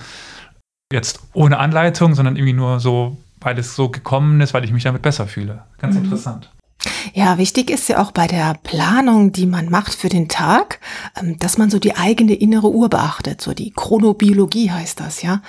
Jetzt 0.91 1.19
ohne 1.33 1.59
Anleitung, 1.59 2.15
sondern 2.15 2.37
irgendwie 2.37 2.53
nur 2.53 2.79
so, 2.79 3.17
weil 3.41 3.59
es 3.59 3.75
so 3.75 3.89
gekommen 3.89 4.39
ist, 4.39 4.53
weil 4.53 4.63
ich 4.63 4.71
mich 4.71 4.83
damit 4.83 5.01
besser 5.01 5.27
fühle. 5.27 5.63
Ganz 5.77 5.95
mhm. 5.95 6.05
interessant. 6.05 6.51
Ja, 7.13 7.37
wichtig 7.37 7.69
ist 7.69 7.87
ja 7.87 8.01
auch 8.01 8.11
bei 8.11 8.27
der 8.27 8.55
Planung, 8.63 9.31
die 9.31 9.45
man 9.45 9.69
macht 9.69 9.93
für 9.93 10.09
den 10.09 10.27
Tag, 10.27 10.79
ähm, 11.19 11.37
dass 11.39 11.57
man 11.57 11.69
so 11.69 11.79
die 11.79 11.95
eigene 11.95 12.33
innere 12.33 12.69
Uhr 12.69 12.89
beachtet. 12.89 13.41
So 13.41 13.53
die 13.53 13.71
Chronobiologie 13.71 14.71
heißt 14.71 14.99
das, 14.99 15.21
ja. 15.21 15.41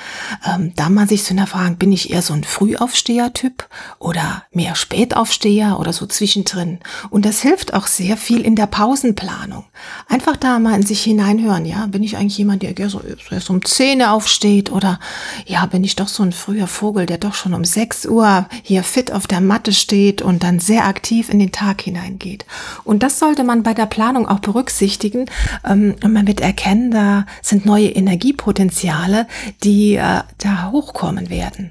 Ähm, 0.46 0.72
da 0.76 0.88
man 0.88 1.08
sich 1.08 1.24
zu 1.24 1.34
Frage, 1.46 1.74
bin 1.74 1.92
ich 1.92 2.10
eher 2.10 2.22
so 2.22 2.34
ein 2.34 2.44
Frühaufsteher-Typ 2.44 3.68
oder 3.98 4.44
mehr 4.52 4.74
Spätaufsteher 4.74 5.78
oder 5.80 5.92
so 5.92 6.06
zwischendrin. 6.06 6.78
Und 7.10 7.26
das 7.26 7.40
hilft 7.40 7.74
auch 7.74 7.86
sehr 7.86 8.16
viel 8.16 8.42
in 8.42 8.56
der 8.56 8.66
Pausenplanung. 8.66 9.64
Einfach 10.08 10.36
da 10.36 10.58
mal 10.58 10.76
in 10.76 10.86
sich 10.86 11.02
hineinhören, 11.02 11.66
ja. 11.66 11.86
Bin 11.86 12.02
ich 12.02 12.16
eigentlich 12.16 12.38
jemand, 12.38 12.62
der 12.62 12.88
so 12.88 13.02
erst 13.30 13.50
um 13.50 13.64
10 13.64 14.02
aufsteht 14.02 14.70
oder 14.70 15.00
ja, 15.46 15.66
bin 15.66 15.84
ich 15.84 15.96
doch 15.96 16.08
so 16.08 16.22
ein 16.22 16.32
früher 16.32 16.66
Vogel, 16.66 17.06
der 17.06 17.18
doch 17.18 17.34
schon 17.34 17.54
um 17.54 17.64
6 17.64 18.06
Uhr 18.06 18.46
hier 18.62 18.84
fit 18.84 19.12
auf 19.12 19.26
der 19.26 19.40
Matte 19.40 19.72
steht 19.72 20.22
und 20.22 20.42
dann 20.42 20.60
sehr 20.60 20.86
aktiv 20.86 21.15
produktiv 21.16 21.30
in 21.30 21.38
den 21.38 21.52
Tag 21.52 21.82
hineingeht. 21.82 22.44
Und 22.84 23.02
das 23.02 23.18
sollte 23.18 23.44
man 23.44 23.62
bei 23.62 23.74
der 23.74 23.86
Planung 23.86 24.28
auch 24.28 24.40
berücksichtigen. 24.40 25.26
Ähm, 25.64 25.94
man 26.02 26.26
wird 26.26 26.40
erkennen, 26.40 26.90
da 26.90 27.26
sind 27.42 27.64
neue 27.66 27.88
Energiepotenziale, 27.88 29.26
die 29.62 29.96
äh, 29.96 30.22
da 30.38 30.70
hochkommen 30.70 31.30
werden. 31.30 31.70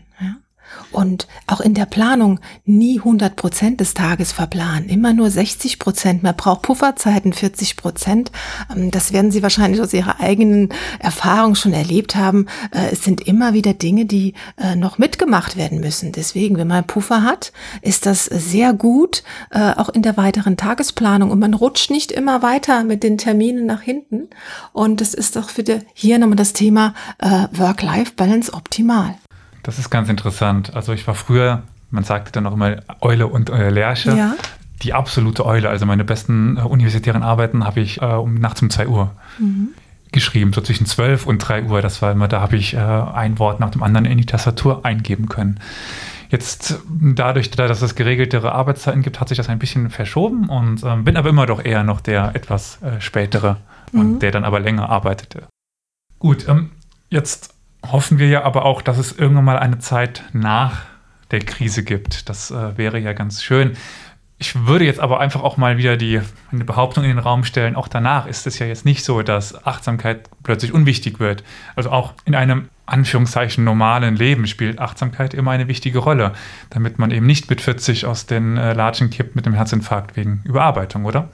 Und 0.92 1.28
auch 1.48 1.62
in 1.62 1.74
der 1.74 1.86
Planung 1.86 2.40
nie 2.66 3.00
100 3.00 3.36
Prozent 3.36 3.80
des 3.82 3.94
Tages 3.94 4.32
verplanen, 4.32 4.90
immer 4.90 5.14
nur 5.14 5.30
60 5.30 5.80
Prozent. 5.80 6.24
Man 6.24 6.36
braucht 6.36 6.62
Pufferzeiten 6.64 7.34
40 7.34 7.78
Prozent. 7.78 8.32
Ähm, 8.74 8.92
das 8.92 9.14
werden 9.14 9.32
Sie 9.32 9.44
wahrscheinlich 9.44 9.82
aus 9.82 9.94
Ihrer 9.94 10.20
eigenen 10.20 10.70
Erfahrung 11.00 11.56
schon 11.56 11.74
erlebt 11.74 12.16
haben. 12.16 12.48
Äh, 12.72 12.92
es 12.92 13.04
sind 13.04 13.22
immer 13.28 13.54
wieder 13.54 13.74
Dinge, 13.74 14.06
die 14.06 14.34
äh, 14.58 14.76
noch 14.76 14.98
mitgemacht 14.98 15.58
werden 15.58 15.80
müssen. 15.80 16.12
Deswegen, 16.12 16.58
wenn 16.58 16.68
man 16.68 16.88
Puffer 16.88 17.24
hat, 17.24 17.52
ist 17.82 18.06
das 18.06 18.26
sehr 18.26 18.74
gut, 18.74 19.24
äh, 19.52 19.74
auch 19.74 19.90
in 19.90 20.02
der 20.02 20.18
weiteren 20.18 20.58
Tagesplanung. 20.58 21.32
Und 21.32 21.40
man 21.40 21.54
rutscht 21.54 21.92
nicht 21.92 22.12
immer 22.12 22.42
weiter 22.42 22.84
mit 22.84 23.04
den 23.04 23.18
Terminen 23.18 23.66
nach 23.66 23.82
hinten. 23.82 24.30
Und 24.74 25.02
das 25.02 25.14
ist 25.14 25.36
doch 25.36 25.50
für 25.50 25.64
die, 25.64 25.80
hier 25.94 26.20
nochmal 26.20 26.36
das 26.36 26.54
Thema 26.54 26.94
Work-Life-Balance 27.20 28.54
optimal. 28.54 29.16
Das 29.66 29.80
ist 29.80 29.90
ganz 29.90 30.10
interessant. 30.10 30.76
Also 30.76 30.94
ich 30.94 31.08
war 31.08 31.16
früher, 31.16 31.64
man 31.90 32.04
sagte 32.04 32.32
dann 32.32 32.46
auch 32.46 32.54
immer 32.54 32.78
Eule 33.02 33.26
und 33.26 33.50
äh, 33.50 33.72
Lerche. 33.72 34.16
Ja. 34.16 34.36
Die 34.84 34.94
absolute 34.94 35.44
Eule. 35.44 35.70
Also 35.70 35.88
meine 35.88 36.04
besten 36.04 36.58
äh, 36.58 36.62
universitären 36.62 37.24
Arbeiten 37.24 37.66
habe 37.66 37.80
ich 37.80 38.00
äh, 38.00 38.06
um 38.06 38.36
nachts 38.36 38.62
um 38.62 38.70
2 38.70 38.88
Uhr 38.88 39.12
mhm. 39.40 39.70
geschrieben, 40.12 40.54
so 40.54 40.62
zwischen 40.62 40.86
12 40.86 41.26
und 41.26 41.40
3 41.40 41.64
Uhr. 41.64 41.82
Das 41.82 42.04
war 42.04 42.12
immer, 42.12 42.28
da 42.28 42.42
habe 42.42 42.58
ich 42.58 42.76
äh, 42.76 42.78
ein 42.78 43.40
Wort 43.40 43.60
nach 43.60 43.72
dem 43.72 43.82
anderen 43.82 44.06
in 44.06 44.20
die 44.20 44.28
Tastatur 44.28 44.86
eingeben 44.86 45.30
können. 45.30 45.60
Jetzt 46.30 46.80
dadurch, 46.88 47.50
dass 47.50 47.82
es 47.82 47.96
geregeltere 47.96 48.52
Arbeitszeiten 48.52 49.02
gibt, 49.02 49.20
hat 49.20 49.30
sich 49.30 49.38
das 49.38 49.50
ein 49.50 49.58
bisschen 49.58 49.90
verschoben 49.90 50.48
und 50.48 50.84
ähm, 50.84 51.06
bin 51.06 51.18
aber 51.18 51.30
immer 51.30 51.48
doch 51.48 51.64
eher 51.64 51.84
noch 51.84 52.02
der 52.02 52.36
etwas 52.36 52.80
äh, 52.84 53.02
spätere 53.02 53.58
mhm. 53.92 54.00
und 54.00 54.20
der 54.20 54.30
dann 54.30 54.46
aber 54.46 54.60
länger 54.60 54.90
arbeitete. 54.90 55.48
Gut, 56.20 56.48
ähm, 56.48 56.70
jetzt 57.10 57.55
hoffen 57.92 58.20
wir 58.20 58.28
ja 58.28 58.44
aber 58.44 58.66
auch, 58.66 58.82
dass 58.82 58.98
es 58.98 59.12
irgendwann 59.12 59.46
mal 59.46 59.60
eine 59.60 59.80
Zeit 59.80 60.24
nach 60.34 60.84
der 61.32 61.40
Krise 61.40 61.84
gibt. 61.84 62.30
Das 62.30 62.52
äh, 62.52 62.78
wäre 62.78 63.00
ja 63.00 63.14
ganz 63.14 63.44
schön. 63.44 63.76
Ich 64.38 64.68
würde 64.68 64.84
jetzt 64.84 65.00
aber 65.00 65.22
einfach 65.22 65.44
auch 65.44 65.56
mal 65.56 65.78
wieder 65.78 65.96
die 65.96 66.20
eine 66.52 66.66
Behauptung 66.66 67.06
in 67.06 67.10
den 67.10 67.20
Raum 67.20 67.46
stellen. 67.46 67.76
Auch 67.76 67.88
danach 67.88 68.28
ist 68.28 68.46
es 68.48 68.60
ja 68.60 68.66
jetzt 68.66 68.84
nicht 68.84 69.06
so, 69.06 69.22
dass 69.22 69.66
Achtsamkeit 69.66 70.30
plötzlich 70.44 70.74
unwichtig 70.74 71.20
wird. 71.20 71.44
Also 71.76 71.90
auch 71.90 72.14
in 72.26 72.36
einem 72.36 72.68
Anführungszeichen 72.86 73.64
normalen 73.64 74.16
Leben 74.16 74.46
spielt 74.46 74.80
Achtsamkeit 74.80 75.34
immer 75.34 75.52
eine 75.52 75.70
wichtige 75.70 76.00
Rolle, 76.00 76.34
damit 76.70 77.00
man 77.00 77.12
eben 77.12 77.26
nicht 77.26 77.50
mit 77.50 77.62
40 77.62 78.06
aus 78.06 78.26
den 78.26 78.58
äh, 78.58 78.74
Latschen 78.74 79.10
kippt 79.10 79.36
mit 79.36 79.46
einem 79.46 79.56
Herzinfarkt 79.56 80.18
wegen 80.18 80.42
Überarbeitung, 80.44 81.06
oder? 81.06 81.30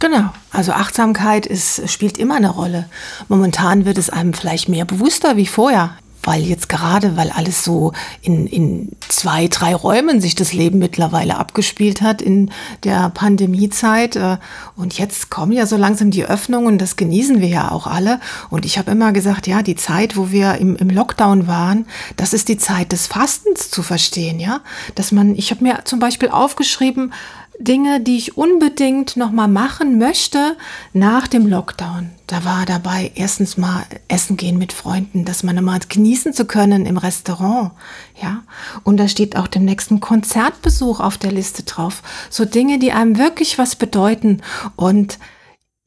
Genau, 0.00 0.30
also 0.50 0.72
Achtsamkeit 0.72 1.46
ist, 1.46 1.88
spielt 1.88 2.18
immer 2.18 2.34
eine 2.34 2.50
Rolle. 2.50 2.88
Momentan 3.28 3.84
wird 3.84 3.96
es 3.96 4.10
einem 4.10 4.34
vielleicht 4.34 4.68
mehr 4.68 4.84
bewusster 4.84 5.36
wie 5.36 5.46
vorher, 5.46 5.96
weil 6.24 6.42
jetzt 6.42 6.68
gerade, 6.68 7.16
weil 7.16 7.30
alles 7.30 7.64
so 7.64 7.92
in, 8.20 8.46
in 8.46 8.92
zwei, 9.08 9.46
drei 9.46 9.74
Räumen 9.74 10.20
sich 10.20 10.34
das 10.34 10.52
Leben 10.52 10.78
mittlerweile 10.78 11.36
abgespielt 11.36 12.02
hat 12.02 12.20
in 12.22 12.50
der 12.82 13.10
Pandemiezeit. 13.10 14.16
Äh, 14.16 14.38
und 14.74 14.98
jetzt 14.98 15.30
kommen 15.30 15.52
ja 15.52 15.64
so 15.64 15.76
langsam 15.76 16.10
die 16.10 16.24
Öffnungen, 16.24 16.76
das 16.76 16.96
genießen 16.96 17.40
wir 17.40 17.48
ja 17.48 17.70
auch 17.70 17.86
alle. 17.86 18.20
Und 18.50 18.64
ich 18.64 18.78
habe 18.78 18.90
immer 18.90 19.12
gesagt, 19.12 19.46
ja, 19.46 19.62
die 19.62 19.76
Zeit, 19.76 20.16
wo 20.16 20.30
wir 20.30 20.56
im, 20.56 20.76
im 20.76 20.90
Lockdown 20.90 21.46
waren, 21.46 21.86
das 22.16 22.32
ist 22.32 22.48
die 22.48 22.58
Zeit 22.58 22.92
des 22.92 23.06
Fastens 23.06 23.70
zu 23.70 23.82
verstehen, 23.82 24.40
ja. 24.40 24.60
Dass 24.96 25.12
man, 25.12 25.34
ich 25.36 25.50
habe 25.50 25.62
mir 25.62 25.80
zum 25.84 25.98
Beispiel 25.98 26.30
aufgeschrieben, 26.30 27.12
Dinge, 27.58 28.00
die 28.00 28.16
ich 28.16 28.36
unbedingt 28.36 29.16
noch 29.16 29.30
mal 29.30 29.48
machen 29.48 29.98
möchte 29.98 30.56
nach 30.92 31.28
dem 31.28 31.46
Lockdown. 31.46 32.10
Da 32.26 32.44
war 32.44 32.66
dabei 32.66 33.12
erstens 33.14 33.56
mal 33.56 33.84
essen 34.08 34.36
gehen 34.36 34.58
mit 34.58 34.72
Freunden, 34.72 35.24
dass 35.24 35.42
man 35.42 35.62
mal 35.62 35.78
genießen 35.88 36.32
zu 36.32 36.46
können 36.46 36.86
im 36.86 36.96
Restaurant, 36.96 37.72
ja. 38.20 38.42
Und 38.82 38.96
da 38.96 39.08
steht 39.08 39.36
auch 39.36 39.46
dem 39.46 39.64
nächsten 39.64 40.00
Konzertbesuch 40.00 41.00
auf 41.00 41.16
der 41.18 41.32
Liste 41.32 41.62
drauf. 41.62 42.02
So 42.30 42.44
Dinge, 42.44 42.78
die 42.78 42.92
einem 42.92 43.18
wirklich 43.18 43.58
was 43.58 43.76
bedeuten 43.76 44.42
und 44.76 45.18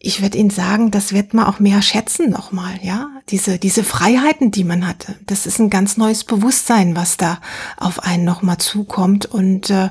ich 0.07 0.21
werde 0.21 0.37
Ihnen 0.37 0.49
sagen, 0.49 0.89
das 0.89 1.11
wird 1.11 1.33
man 1.33 1.45
auch 1.45 1.59
mehr 1.59 1.81
schätzen 1.81 2.29
nochmal, 2.29 2.79
ja. 2.81 3.09
Diese, 3.29 3.59
diese 3.59 3.83
Freiheiten, 3.83 4.51
die 4.51 4.63
man 4.63 4.87
hatte. 4.87 5.15
Das 5.25 5.45
ist 5.45 5.59
ein 5.59 5.69
ganz 5.69 5.97
neues 5.97 6.23
Bewusstsein, 6.23 6.95
was 6.95 7.17
da 7.17 7.39
auf 7.75 8.03
einen 8.03 8.23
nochmal 8.23 8.57
zukommt. 8.57 9.25
Und 9.25 9.69
äh, 9.69 9.89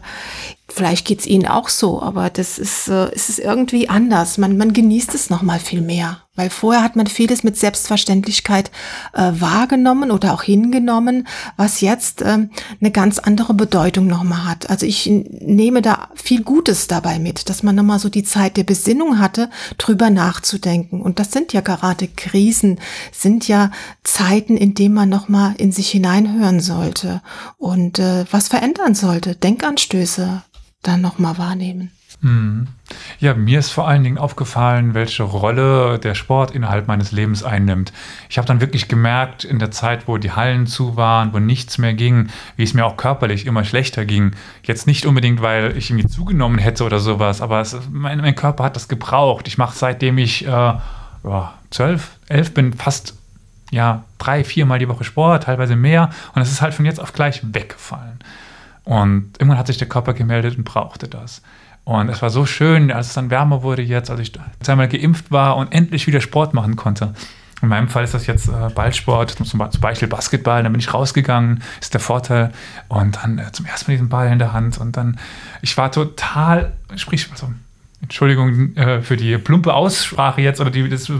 Vielleicht 0.69 1.07
geht's 1.07 1.27
Ihnen 1.27 1.47
auch 1.47 1.69
so, 1.69 2.03
aber 2.03 2.29
das 2.29 2.59
ist, 2.59 2.89
äh, 2.89 3.15
ist 3.15 3.29
es 3.29 3.39
irgendwie 3.39 3.89
anders. 3.89 4.37
Man, 4.37 4.57
man 4.57 4.73
genießt 4.73 5.15
es 5.15 5.31
noch 5.31 5.43
mal 5.43 5.61
viel 5.61 5.81
mehr, 5.81 6.23
weil 6.37 6.51
vorher 6.51 6.83
hat 6.83 6.95
man 6.97 7.07
vieles 7.07 7.43
mit 7.43 7.57
Selbstverständlichkeit 7.57 8.71
äh, 9.13 9.33
wahrgenommen 9.33 10.11
oder 10.11 10.35
auch 10.35 10.43
hingenommen, 10.43 11.27
was 11.57 11.81
jetzt 11.81 12.23
ähm, 12.23 12.51
eine 12.81 12.91
ganz 12.91 13.19
andere 13.19 13.55
Bedeutung 13.55 14.07
noch 14.07 14.23
mal 14.23 14.45
hat. 14.45 14.71
Also 14.71 14.87
ich 14.87 15.07
nehme 15.07 15.83
da 15.83 16.09
viel 16.15 16.43
Gutes 16.43 16.87
dabei 16.87 17.19
mit, 17.19 17.49
dass 17.49 17.63
man 17.63 17.75
noch 17.75 17.83
mal 17.83 17.99
so 17.99 18.09
die 18.09 18.25
Zeit 18.25 18.57
der 18.57 18.65
Besinnung 18.65 19.19
hatte, 19.19 19.51
drüber 19.79 20.11
nachzudenken. 20.11 21.01
Und 21.01 21.19
das 21.19 21.33
sind 21.33 21.53
ja 21.53 21.61
gerade 21.61 22.09
Krisen, 22.09 22.79
sind 23.13 23.49
ja 23.49 23.71
Zeiten, 24.05 24.57
in 24.57 24.75
denen 24.75 24.95
man 24.95 25.09
noch 25.09 25.29
mal 25.29 25.55
in 25.57 25.73
sich 25.73 25.91
hineinhören 25.91 26.61
sollte 26.61 27.23
und 27.57 27.99
äh, 27.99 28.25
was 28.31 28.49
verändern 28.49 28.95
sollte. 28.95 29.35
Denkanstöße 29.35 30.43
dann 30.83 31.01
nochmal 31.01 31.39
wahrnehmen. 31.39 31.96
Hm. 32.23 32.69
Ja, 33.19 33.35
mir 33.35 33.59
ist 33.59 33.71
vor 33.71 33.87
allen 33.89 34.05
Dingen 34.05 34.19
aufgefallen, 34.19 34.95
welche 34.95 35.23
Rolle 35.23 35.99
der 35.99 36.15
Sport 36.15 36.53
innerhalb 36.53 36.89
meines 36.89 37.13
Lebens 37.13 37.43
einnimmt. 37.43 37.93
Ich 38.29 38.39
habe 38.39 38.47
dann 38.47 38.61
wirklich 38.61 38.89
gemerkt, 38.89 39.45
in 39.45 39.59
der 39.59 39.71
Zeit, 39.71 40.09
wo 40.09 40.19
die 40.19 40.33
Hallen 40.33 40.67
zu 40.67 40.97
waren, 40.97 41.33
wo 41.33 41.39
nichts 41.39 41.79
mehr 41.79 41.95
ging, 41.95 42.29
wie 42.57 42.63
es 42.63 42.75
mir 42.75 42.87
auch 42.87 42.97
körperlich 42.97 43.47
immer 43.47 43.65
schlechter 43.65 44.05
ging. 44.05 44.33
Jetzt 44.63 44.87
nicht 44.87 45.05
unbedingt, 45.05 45.43
weil 45.43 45.77
ich 45.77 45.91
irgendwie 45.91 46.09
zugenommen 46.09 46.59
hätte 46.59 46.85
oder 46.85 46.99
sowas, 46.99 47.43
aber 47.43 47.61
es, 47.61 47.77
mein, 47.91 48.19
mein, 48.21 48.35
Körper 48.35 48.65
hat 48.65 48.77
das 48.77 48.89
gebraucht. 48.89 49.49
Ich 49.49 49.59
mache 49.59 49.77
seitdem 49.77 50.19
ich 50.19 50.47
äh, 50.47 50.75
zwölf, 51.71 52.19
elf 52.29 52.55
bin, 52.55 52.73
fast 52.73 53.15
ja, 53.71 54.05
drei, 54.19 54.45
viermal 54.45 54.79
die 54.79 54.89
Woche 54.89 55.05
Sport, 55.05 55.45
teilweise 55.45 55.77
mehr. 55.77 56.11
Und 56.35 56.43
es 56.43 56.51
ist 56.51 56.63
halt 56.63 56.75
von 56.75 56.85
jetzt 56.85 57.01
auf 57.01 57.13
gleich 57.13 57.43
weggefallen. 57.43 58.21
Und 58.85 59.33
irgendwann 59.39 59.59
hat 59.59 59.67
sich 59.67 59.79
der 59.79 59.89
Körper 59.89 60.15
gemeldet 60.15 60.57
und 60.57 60.65
brauchte 60.65 61.09
das. 61.09 61.43
Und 61.87 62.09
es 62.09 62.21
war 62.21 62.31
so 62.31 62.47
schön, 62.47 62.91
als 62.91 63.07
es 63.07 63.15
dann 63.15 63.31
wärmer 63.31 63.63
wurde 63.63 63.81
jetzt, 63.81 64.11
als 64.11 64.19
ich 64.19 64.33
zweimal 64.61 64.89
geimpft 64.89 65.31
war 65.31 65.57
und 65.57 65.73
endlich 65.73 66.09
wieder 66.09 66.21
Sport 66.21 66.53
machen 66.53 66.75
konnte. 66.75 67.15
In 67.63 67.69
meinem 67.69 67.89
Fall 67.89 68.03
ist 68.03 68.13
das 68.13 68.27
jetzt 68.27 68.49
äh, 68.49 68.71
Ballsport, 68.75 69.31
zum 69.31 69.71
Beispiel 69.81 70.09
Basketball. 70.09 70.65
Dann 70.65 70.73
bin 70.73 70.81
ich 70.81 70.93
rausgegangen, 70.93 71.63
ist 71.81 71.95
der 71.95 72.01
Vorteil. 72.01 72.51
Und 72.89 73.17
dann 73.23 73.39
äh, 73.39 73.53
zum 73.53 73.67
ersten 73.67 73.89
Mal 73.89 73.95
diesen 73.95 74.09
Ball 74.09 74.33
in 74.33 74.41
der 74.41 74.53
Hand. 74.53 74.79
Und 74.79 74.97
dann, 74.97 75.21
ich 75.63 75.79
war 75.79 75.93
total, 75.93 76.73
sprich, 76.97 77.29
also 77.31 77.53
Entschuldigung 78.07 78.77
äh, 78.77 79.03
für 79.03 79.17
die 79.17 79.37
plumpe 79.37 79.75
Aussprache 79.75 80.41
jetzt 80.41 80.61
oder 80.61 80.71
die 80.71 80.89
das 80.89 81.11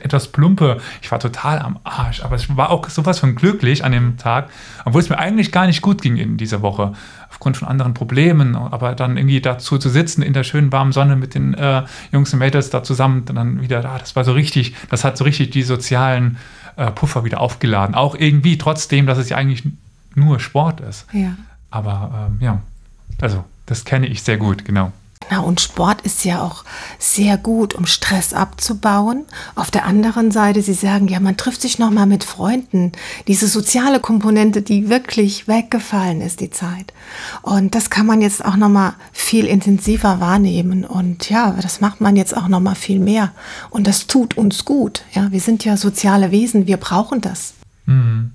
etwas 0.00 0.28
plumpe. 0.28 0.78
Ich 1.02 1.10
war 1.10 1.18
total 1.18 1.58
am 1.58 1.80
Arsch, 1.82 2.22
aber 2.22 2.36
ich 2.36 2.56
war 2.56 2.70
auch 2.70 2.88
sowas 2.88 3.18
von 3.18 3.34
glücklich 3.34 3.84
an 3.84 3.90
dem 3.90 4.16
Tag, 4.16 4.48
obwohl 4.84 5.00
es 5.00 5.08
mir 5.08 5.18
eigentlich 5.18 5.50
gar 5.50 5.66
nicht 5.66 5.82
gut 5.82 6.02
ging 6.02 6.16
in 6.16 6.36
dieser 6.36 6.62
Woche 6.62 6.92
aufgrund 7.28 7.56
von 7.56 7.66
anderen 7.66 7.94
Problemen. 7.94 8.54
Aber 8.54 8.94
dann 8.94 9.16
irgendwie 9.16 9.40
dazu 9.40 9.76
zu 9.76 9.88
sitzen 9.88 10.22
in 10.22 10.34
der 10.34 10.44
schönen 10.44 10.70
warmen 10.70 10.92
Sonne 10.92 11.16
mit 11.16 11.34
den 11.34 11.54
äh, 11.54 11.82
Jungs 12.12 12.32
und 12.32 12.38
Mädels 12.38 12.70
da 12.70 12.84
zusammen, 12.84 13.24
dann 13.24 13.60
wieder 13.60 13.82
da, 13.82 13.96
ah, 13.96 13.98
das 13.98 14.14
war 14.14 14.22
so 14.22 14.32
richtig, 14.32 14.76
das 14.88 15.02
hat 15.02 15.18
so 15.18 15.24
richtig 15.24 15.50
die 15.50 15.64
sozialen 15.64 16.38
äh, 16.76 16.92
Puffer 16.92 17.24
wieder 17.24 17.40
aufgeladen. 17.40 17.96
Auch 17.96 18.14
irgendwie, 18.14 18.56
trotzdem, 18.56 19.06
dass 19.06 19.18
es 19.18 19.30
ja 19.30 19.36
eigentlich 19.36 19.64
nur 20.14 20.38
Sport 20.38 20.80
ist. 20.80 21.06
Ja. 21.12 21.34
Aber 21.70 22.28
ähm, 22.30 22.38
ja, 22.40 22.60
also 23.20 23.44
das 23.66 23.84
kenne 23.84 24.06
ich 24.06 24.22
sehr 24.22 24.36
gut, 24.36 24.64
genau. 24.64 24.92
Na, 25.28 25.40
und 25.40 25.60
Sport 25.60 26.02
ist 26.02 26.24
ja 26.24 26.40
auch 26.40 26.64
sehr 26.98 27.36
gut, 27.36 27.74
um 27.74 27.86
Stress 27.86 28.32
abzubauen. 28.32 29.24
Auf 29.56 29.72
der 29.72 29.84
anderen 29.84 30.30
Seite, 30.30 30.62
Sie 30.62 30.72
sagen, 30.72 31.08
ja, 31.08 31.18
man 31.18 31.36
trifft 31.36 31.62
sich 31.62 31.80
nochmal 31.80 32.06
mit 32.06 32.22
Freunden. 32.22 32.92
Diese 33.26 33.48
soziale 33.48 33.98
Komponente, 33.98 34.62
die 34.62 34.88
wirklich 34.88 35.48
weggefallen 35.48 36.20
ist, 36.20 36.40
die 36.40 36.50
Zeit. 36.50 36.92
Und 37.42 37.74
das 37.74 37.90
kann 37.90 38.06
man 38.06 38.20
jetzt 38.20 38.44
auch 38.44 38.56
nochmal 38.56 38.94
viel 39.12 39.46
intensiver 39.46 40.20
wahrnehmen. 40.20 40.84
Und 40.84 41.28
ja, 41.28 41.56
das 41.60 41.80
macht 41.80 42.00
man 42.00 42.14
jetzt 42.14 42.36
auch 42.36 42.46
nochmal 42.46 42.76
viel 42.76 43.00
mehr. 43.00 43.32
Und 43.70 43.88
das 43.88 44.06
tut 44.06 44.36
uns 44.36 44.64
gut. 44.64 45.02
Ja, 45.12 45.32
wir 45.32 45.40
sind 45.40 45.64
ja 45.64 45.76
soziale 45.76 46.30
Wesen, 46.30 46.68
wir 46.68 46.76
brauchen 46.76 47.20
das. 47.20 47.54
Mhm. 47.86 48.30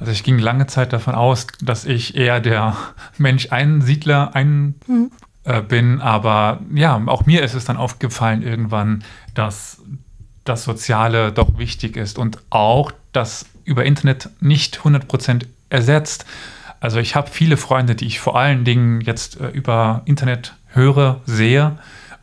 Also 0.00 0.12
ich 0.12 0.22
ging 0.22 0.38
lange 0.38 0.68
Zeit 0.68 0.92
davon 0.92 1.16
aus, 1.16 1.48
dass 1.60 1.84
ich 1.84 2.14
eher 2.14 2.40
der 2.40 2.76
Mensch-Einsiedler, 3.18 4.34
ein 4.34 4.76
mhm 4.86 5.10
äh, 5.48 5.62
bin. 5.62 6.02
Aber 6.02 6.60
ja, 6.74 7.00
auch 7.06 7.24
mir 7.24 7.42
ist 7.42 7.54
es 7.54 7.64
dann 7.64 7.78
aufgefallen 7.78 8.42
irgendwann, 8.42 9.02
dass 9.32 9.80
das 10.44 10.64
Soziale 10.64 11.32
doch 11.32 11.56
wichtig 11.56 11.96
ist 11.96 12.18
und 12.18 12.38
auch, 12.50 12.92
dass 13.12 13.46
über 13.64 13.86
Internet 13.86 14.28
nicht 14.40 14.80
100% 14.80 15.46
ersetzt. 15.70 16.26
Also 16.80 16.98
ich 16.98 17.16
habe 17.16 17.30
viele 17.30 17.56
Freunde, 17.56 17.94
die 17.94 18.06
ich 18.06 18.20
vor 18.20 18.38
allen 18.38 18.64
Dingen 18.64 19.00
jetzt 19.00 19.40
äh, 19.40 19.48
über 19.48 20.02
Internet 20.04 20.54
höre, 20.66 21.22
sehe 21.24 21.78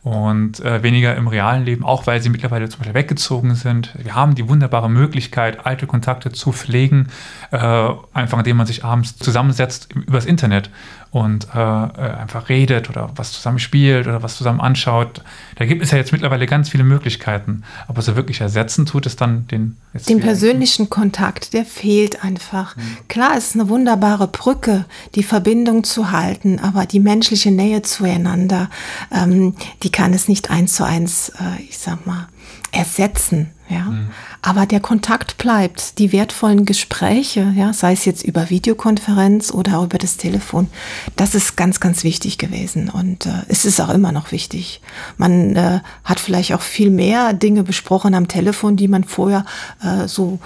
und 0.06 0.60
äh, 0.60 0.84
weniger 0.84 1.16
im 1.16 1.26
realen 1.26 1.64
Leben, 1.64 1.84
auch 1.84 2.06
weil 2.06 2.22
sie 2.22 2.28
mittlerweile 2.28 2.68
zum 2.68 2.78
Beispiel 2.78 2.94
weggezogen 2.94 3.56
sind. 3.56 3.92
Wir 4.00 4.14
haben 4.14 4.36
die 4.36 4.48
wunderbare 4.48 4.88
Möglichkeit, 4.88 5.66
alte 5.66 5.88
Kontakte 5.88 6.30
zu 6.30 6.52
pflegen, 6.52 7.08
äh, 7.50 7.88
einfach 8.12 8.38
indem 8.38 8.56
man 8.56 8.66
sich 8.66 8.84
abends 8.84 9.16
zusammensetzt 9.16 9.92
übers 9.92 10.24
Internet 10.24 10.70
und 11.10 11.48
äh, 11.54 11.58
äh, 11.58 11.60
einfach 11.60 12.48
redet 12.48 12.90
oder 12.90 13.10
was 13.16 13.32
zusammen 13.32 13.58
spielt 13.58 14.06
oder 14.06 14.22
was 14.22 14.36
zusammen 14.36 14.60
anschaut. 14.60 15.22
Da 15.56 15.64
gibt 15.64 15.82
es 15.82 15.90
ja 15.90 15.98
jetzt 15.98 16.12
mittlerweile 16.12 16.46
ganz 16.46 16.68
viele 16.68 16.84
Möglichkeiten, 16.84 17.62
aber 17.88 18.02
so 18.02 18.16
wirklich 18.16 18.40
ersetzen 18.40 18.86
tut 18.86 19.06
es 19.06 19.16
dann 19.16 19.46
den 19.48 19.76
den 20.08 20.20
persönlichen 20.20 20.90
Kontakt, 20.90 21.52
der 21.52 21.64
fehlt 21.64 22.22
einfach. 22.22 22.76
Mhm. 22.76 22.82
Klar, 23.08 23.36
es 23.36 23.48
ist 23.48 23.54
eine 23.54 23.68
wunderbare 23.68 24.28
Brücke, 24.28 24.84
die 25.14 25.22
Verbindung 25.22 25.84
zu 25.84 26.10
halten, 26.10 26.58
aber 26.58 26.86
die 26.86 27.00
menschliche 27.00 27.50
Nähe 27.50 27.82
zueinander, 27.82 28.68
ähm, 29.10 29.54
die 29.82 29.90
kann 29.90 30.12
es 30.12 30.28
nicht 30.28 30.50
eins 30.50 30.74
zu 30.74 30.84
eins, 30.84 31.30
äh, 31.30 31.62
ich 31.62 31.78
sag 31.78 32.06
mal, 32.06 32.28
ersetzen. 32.72 33.52
Ja, 33.68 33.80
mhm. 33.80 34.10
Aber 34.46 34.64
der 34.64 34.78
Kontakt 34.78 35.38
bleibt. 35.38 35.98
Die 35.98 36.12
wertvollen 36.12 36.64
Gespräche, 36.64 37.52
ja, 37.56 37.72
sei 37.72 37.92
es 37.92 38.04
jetzt 38.04 38.22
über 38.22 38.48
Videokonferenz 38.48 39.52
oder 39.52 39.82
über 39.82 39.98
das 39.98 40.18
Telefon, 40.18 40.68
das 41.16 41.34
ist 41.34 41.56
ganz, 41.56 41.80
ganz 41.80 42.04
wichtig 42.04 42.38
gewesen 42.38 42.88
und 42.88 43.26
äh, 43.26 43.42
es 43.48 43.64
ist 43.64 43.80
auch 43.80 43.92
immer 43.92 44.12
noch 44.12 44.30
wichtig. 44.30 44.80
Man 45.16 45.56
äh, 45.56 45.80
hat 46.04 46.20
vielleicht 46.20 46.54
auch 46.54 46.60
viel 46.62 46.90
mehr 46.90 47.32
Dinge 47.32 47.64
besprochen 47.64 48.14
am 48.14 48.28
Telefon, 48.28 48.76
die 48.76 48.86
man 48.86 49.02
vorher 49.02 49.44
äh, 49.82 50.06
so 50.06 50.38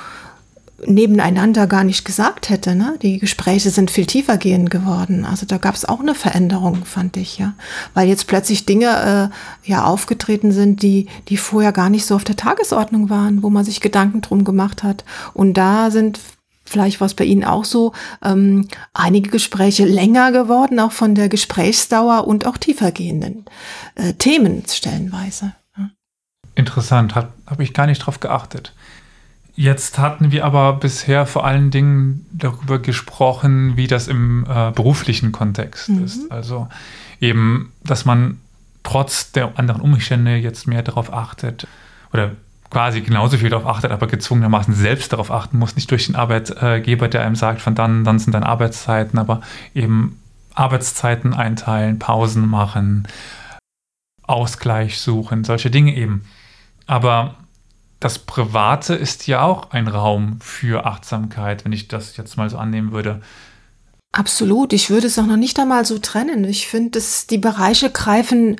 nebeneinander 0.86 1.66
gar 1.66 1.84
nicht 1.84 2.04
gesagt 2.04 2.48
hätte. 2.48 2.74
Ne? 2.74 2.98
Die 3.02 3.18
Gespräche 3.18 3.70
sind 3.70 3.90
viel 3.90 4.06
tiefer 4.06 4.36
gehend 4.36 4.70
geworden. 4.70 5.24
Also 5.24 5.46
da 5.46 5.58
gab 5.58 5.74
es 5.74 5.84
auch 5.84 6.00
eine 6.00 6.14
Veränderung, 6.14 6.84
fand 6.84 7.16
ich, 7.16 7.38
ja. 7.38 7.54
Weil 7.94 8.08
jetzt 8.08 8.26
plötzlich 8.26 8.66
Dinge 8.66 9.30
äh, 9.64 9.68
ja 9.68 9.84
aufgetreten 9.84 10.52
sind, 10.52 10.82
die, 10.82 11.06
die 11.28 11.36
vorher 11.36 11.72
gar 11.72 11.90
nicht 11.90 12.06
so 12.06 12.14
auf 12.14 12.24
der 12.24 12.36
Tagesordnung 12.36 13.10
waren, 13.10 13.42
wo 13.42 13.50
man 13.50 13.64
sich 13.64 13.80
Gedanken 13.80 14.20
drum 14.20 14.44
gemacht 14.44 14.82
hat. 14.82 15.04
Und 15.34 15.54
da 15.54 15.90
sind 15.90 16.20
vielleicht 16.64 17.00
war 17.00 17.06
es 17.06 17.14
bei 17.14 17.24
Ihnen 17.24 17.44
auch 17.44 17.64
so, 17.64 17.92
ähm, 18.22 18.68
einige 18.94 19.30
Gespräche 19.30 19.84
länger 19.84 20.30
geworden, 20.30 20.78
auch 20.78 20.92
von 20.92 21.16
der 21.16 21.28
Gesprächsdauer 21.28 22.28
und 22.28 22.46
auch 22.46 22.56
tiefergehenden 22.56 23.44
äh, 23.96 24.12
Themen 24.14 24.62
stellenweise. 24.68 25.54
Interessant, 26.54 27.14
habe 27.14 27.32
hab 27.46 27.60
ich 27.60 27.72
gar 27.72 27.86
nicht 27.86 28.00
drauf 28.00 28.20
geachtet. 28.20 28.74
Jetzt 29.60 29.98
hatten 29.98 30.32
wir 30.32 30.46
aber 30.46 30.72
bisher 30.72 31.26
vor 31.26 31.44
allen 31.44 31.70
Dingen 31.70 32.24
darüber 32.32 32.78
gesprochen, 32.78 33.76
wie 33.76 33.88
das 33.88 34.08
im 34.08 34.46
äh, 34.48 34.70
beruflichen 34.70 35.32
Kontext 35.32 35.90
mhm. 35.90 36.02
ist. 36.02 36.32
Also 36.32 36.68
eben, 37.20 37.70
dass 37.84 38.06
man 38.06 38.40
trotz 38.84 39.32
der 39.32 39.58
anderen 39.58 39.82
Umstände 39.82 40.36
jetzt 40.36 40.66
mehr 40.66 40.82
darauf 40.82 41.12
achtet 41.12 41.66
oder 42.10 42.30
quasi 42.70 43.02
genauso 43.02 43.36
viel 43.36 43.50
darauf 43.50 43.66
achtet, 43.66 43.90
aber 43.90 44.06
gezwungenermaßen 44.06 44.72
selbst 44.72 45.12
darauf 45.12 45.30
achten 45.30 45.58
muss, 45.58 45.76
nicht 45.76 45.90
durch 45.90 46.06
den 46.06 46.16
Arbeitgeber, 46.16 47.08
der 47.08 47.20
einem 47.20 47.36
sagt, 47.36 47.60
von 47.60 47.74
dann, 47.74 48.02
dann 48.02 48.18
sind 48.18 48.32
dann 48.32 48.44
Arbeitszeiten, 48.44 49.18
aber 49.18 49.42
eben 49.74 50.18
Arbeitszeiten 50.54 51.34
einteilen, 51.34 51.98
Pausen 51.98 52.48
machen, 52.48 53.06
Ausgleich 54.22 54.98
suchen, 55.00 55.44
solche 55.44 55.70
Dinge 55.70 55.94
eben. 55.94 56.24
Aber 56.86 57.34
das 58.00 58.18
Private 58.18 58.94
ist 58.94 59.26
ja 59.26 59.42
auch 59.42 59.70
ein 59.70 59.86
Raum 59.86 60.40
für 60.40 60.86
Achtsamkeit, 60.86 61.64
wenn 61.64 61.72
ich 61.72 61.88
das 61.88 62.16
jetzt 62.16 62.36
mal 62.36 62.48
so 62.48 62.56
annehmen 62.56 62.92
würde. 62.92 63.20
Absolut. 64.12 64.72
Ich 64.72 64.90
würde 64.90 65.06
es 65.06 65.18
auch 65.18 65.26
noch 65.26 65.36
nicht 65.36 65.58
einmal 65.60 65.84
so 65.84 65.98
trennen. 65.98 66.44
Ich 66.44 66.66
finde, 66.66 66.92
dass 66.92 67.26
die 67.26 67.38
Bereiche 67.38 67.90
greifen 67.90 68.56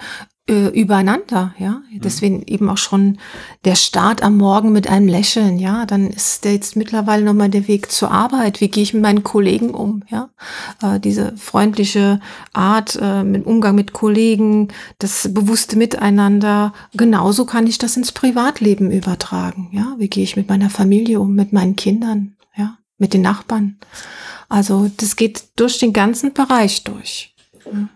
äh, 0.51 0.69
übereinander, 0.69 1.55
ja. 1.59 1.83
Mhm. 1.91 2.01
Deswegen 2.01 2.43
eben 2.43 2.69
auch 2.69 2.77
schon 2.77 3.19
der 3.65 3.77
Start 3.77 4.23
am 4.25 4.37
Morgen 4.37 4.73
mit 4.73 4.89
einem 4.91 5.07
Lächeln, 5.07 5.61
ja. 5.61 5.87
Dann 5.87 6.09
ist 6.09 6.45
der 6.45 6.55
jetzt 6.55 6.75
mittlerweile 6.75 7.25
nochmal 7.25 7.51
der 7.51 7.69
Weg 7.69 7.93
zur 7.93 8.11
Arbeit. 8.11 8.61
Wie 8.61 8.69
gehe 8.69 8.83
ich 8.83 8.93
mit 8.93 9.03
meinen 9.03 9.23
Kollegen 9.23 9.71
um, 9.71 10.03
ja? 10.09 10.31
Äh, 10.83 10.99
diese 10.99 11.37
freundliche 11.37 12.19
Art, 12.53 12.99
äh, 13.01 13.23
mit 13.23 13.47
Umgang 13.47 13.77
mit 13.77 13.93
Kollegen, 13.93 14.69
das 14.99 15.33
bewusste 15.33 15.79
Miteinander. 15.79 16.73
Genauso 16.95 17.45
kann 17.45 17.69
ich 17.69 17.79
das 17.79 17.97
ins 17.97 18.11
Privatleben 18.11 18.91
übertragen, 18.91 19.69
ja. 19.73 19.95
Wie 19.99 20.09
gehe 20.09 20.25
ich 20.25 20.37
mit 20.37 20.49
meiner 20.49 20.71
Familie 20.71 21.21
um, 21.21 21.33
mit 21.35 21.53
meinen 21.53 21.77
Kindern, 21.77 22.35
ja, 22.57 22.77
mit 22.99 23.15
den 23.15 23.23
Nachbarn. 23.23 23.79
Also 24.49 24.91
das 24.97 25.15
geht 25.15 25.45
durch 25.55 25.79
den 25.79 25.93
ganzen 25.93 26.33
Bereich 26.33 26.83
durch. 26.83 27.37
Ja 27.65 27.89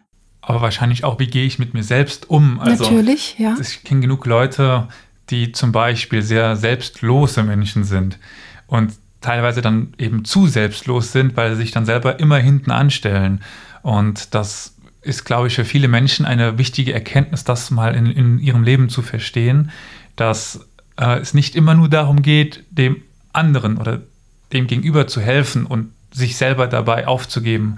aber 0.47 0.61
wahrscheinlich 0.61 1.05
auch, 1.05 1.19
wie 1.19 1.27
gehe 1.27 1.47
ich 1.47 1.59
mit 1.59 1.75
mir 1.75 1.83
selbst 1.83 2.29
um. 2.29 2.61
Also, 2.61 2.85
Natürlich, 2.85 3.37
ja. 3.39 3.57
Ich 3.61 3.83
kenne 3.85 4.01
genug 4.01 4.27
Leute, 4.27 4.89
die 5.31 5.53
zum 5.53 5.73
Beispiel 5.73 6.23
sehr 6.23 6.57
selbstlose 6.57 7.43
Menschen 7.43 7.85
sind 7.85 8.19
und 8.67 8.93
teilweise 9.21 9.63
dann 9.63 9.95
eben 9.97 10.25
zu 10.25 10.47
selbstlos 10.47 11.13
sind, 11.13 11.37
weil 11.37 11.53
sie 11.55 11.63
sich 11.63 11.71
dann 11.71 11.87
selber 11.87 12.21
immer 12.21 12.39
hinten 12.39 12.71
anstellen. 12.71 13.41
Und 13.83 14.35
das 14.35 14.75
ist, 15.01 15.25
glaube 15.25 15.49
ich, 15.49 15.55
für 15.55 15.65
viele 15.65 15.89
Menschen 15.89 16.27
eine 16.27 16.59
wichtige 16.59 16.93
Erkenntnis, 16.93 17.45
das 17.45 17.71
mal 17.71 17.95
in, 17.95 18.07
in 18.07 18.39
ihrem 18.39 18.63
Leben 18.63 18.89
zu 18.91 19.01
verstehen, 19.01 19.71
dass 20.17 20.67
äh, 20.97 21.21
es 21.21 21.33
nicht 21.33 21.57
immer 21.57 21.75
nur 21.75 21.89
darum 21.89 22.23
geht, 22.23 22.65
dem 22.71 23.03
anderen 23.33 23.79
oder 23.79 24.03
dem 24.53 24.67
Gegenüber 24.67 25.07
zu 25.07 25.21
helfen 25.21 25.65
und 25.65 25.93
sich 26.13 26.37
selber 26.37 26.67
dabei 26.67 27.09
aufzugeben, 27.09 27.77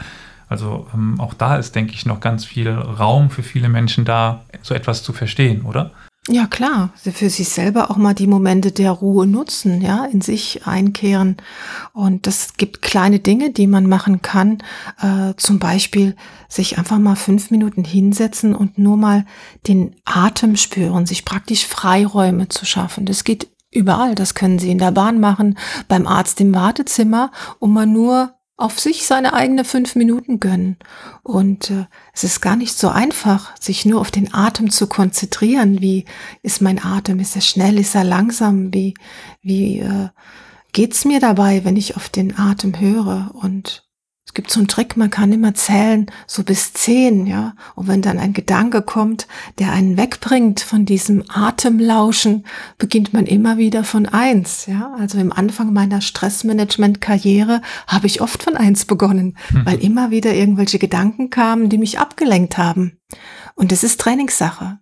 also 0.49 0.87
ähm, 0.95 1.21
auch 1.21 1.35
da 1.35 1.57
ist, 1.57 1.75
denke 1.75 1.95
ich, 1.95 2.07
noch 2.07 2.21
ganz 2.21 2.45
viel 2.45 2.71
Raum 2.71 3.31
für 3.31 3.43
viele 3.43 3.69
Menschen 3.69 4.05
da, 4.05 4.45
so 4.63 4.75
etwas 4.75 5.03
zu 5.03 5.13
verstehen, 5.13 5.63
oder? 5.63 5.93
Ja, 6.29 6.47
klar. 6.47 6.91
Für 6.97 7.31
sich 7.31 7.49
selber 7.49 7.89
auch 7.89 7.97
mal 7.97 8.15
die 8.15 8.27
Momente 8.27 8.73
der 8.73 8.91
Ruhe 8.91 9.29
nutzen, 9.29 9.81
ja, 9.81 10.07
in 10.07 10.21
sich 10.21 10.67
einkehren. 10.67 11.37
Und 11.93 12.27
es 12.27 12.55
gibt 12.57 12.83
kleine 12.83 13.21
Dinge, 13.21 13.53
die 13.53 13.69
man 13.69 13.87
machen 13.87 14.23
kann. 14.23 14.59
Äh, 15.01 15.35
zum 15.37 15.61
Beispiel 15.61 16.17
sich 16.49 16.79
einfach 16.79 16.99
mal 16.99 17.15
fünf 17.15 17.53
Minuten 17.53 17.85
hinsetzen 17.85 18.57
und 18.57 18.77
nur 18.77 18.97
mal 18.97 19.25
den 19.69 19.95
Atem 20.05 20.57
spüren, 20.57 21.07
sich 21.07 21.25
praktisch 21.25 21.65
Freiräume 21.65 22.49
zu 22.49 22.67
schaffen. 22.67 23.07
Das 23.07 23.23
geht 23.23 23.49
überall. 23.71 24.17
Das 24.17 24.35
können 24.35 24.59
Sie 24.59 24.73
in 24.73 24.79
der 24.79 24.91
Bahn 24.91 25.21
machen, 25.21 25.57
beim 25.87 26.09
Arzt 26.09 26.41
im 26.41 26.53
Wartezimmer, 26.55 27.31
um 27.61 27.73
mal 27.73 27.87
nur 27.87 28.36
auf 28.57 28.81
sich 28.81 29.05
seine 29.05 29.35
eigene 29.35 29.65
fünf 29.65 29.97
Minuten 29.97 30.41
gönnen. 30.41 30.77
Und 31.23 31.71
äh, 31.71 31.87
es 32.15 32.25
ist 32.25 32.41
gar 32.41 32.57
nicht 32.57 32.77
so 32.77 32.89
einfach, 32.89 33.55
sich 33.61 33.85
nur 33.85 34.01
auf 34.01 34.11
den 34.11 34.33
Atem 34.33 34.71
zu 34.71 34.87
konzentrieren. 34.87 35.81
Wie 35.81 36.07
ist 36.43 36.63
mein 36.63 36.83
Atem? 36.83 37.21
Ist 37.21 37.37
er 37.37 37.43
schnell? 37.43 37.79
Ist 37.79 37.95
er 37.95 38.05
langsam? 38.05 38.73
Wie, 38.73 38.95
wie 39.43 39.81
äh, 39.81 40.09
geht's 40.73 41.05
mir 41.05 41.21
dabei, 41.21 41.65
wenn 41.65 41.77
ich 41.77 41.97
auf 41.97 42.09
den 42.09 42.39
Atem 42.39 42.81
höre? 42.81 43.31
Und 43.35 43.86
gibt 44.37 44.51
so 44.51 44.61
einen 44.61 44.69
Trick, 44.69 44.97
man 44.99 45.11
kann 45.11 45.33
immer 45.33 45.55
zählen, 45.55 46.07
so 46.27 46.45
bis 46.45 46.75
zehn, 46.75 47.27
ja. 47.27 47.55
Und 47.75 47.89
wenn 47.89 48.03
dann 48.03 48.19
ein 48.19 48.35
Gedanke 48.35 48.83
kommt, 48.83 49.27
der 49.59 49.73
einen 49.73 49.97
wegbringt 49.97 50.61
von 50.61 50.85
diesem 50.85 51.25
Atemlauschen, 51.29 52.47
beginnt 52.77 53.15
man 53.15 53.25
immer 53.25 53.57
wieder 53.57 53.83
von 53.83 54.07
eins, 54.07 54.67
ja. 54.67 54.95
Also 54.99 55.19
im 55.19 55.33
Anfang 55.33 55.73
meiner 55.73 56.03
Stressmanagement-Karriere 56.03 57.63
habe 57.87 58.07
ich 58.07 58.21
oft 58.21 58.43
von 58.43 58.57
eins 58.57 58.85
begonnen, 58.85 59.39
mhm. 59.51 59.67
weil 59.67 59.83
immer 59.83 60.11
wieder 60.11 60.35
irgendwelche 60.35 60.79
Gedanken 60.79 61.31
kamen, 61.31 61.71
die 61.71 61.79
mich 61.79 61.99
abgelenkt 61.99 62.59
haben. 62.59 62.99
Und 63.55 63.73
das 63.73 63.83
ist 63.83 64.01
Trainingssache. 64.01 64.79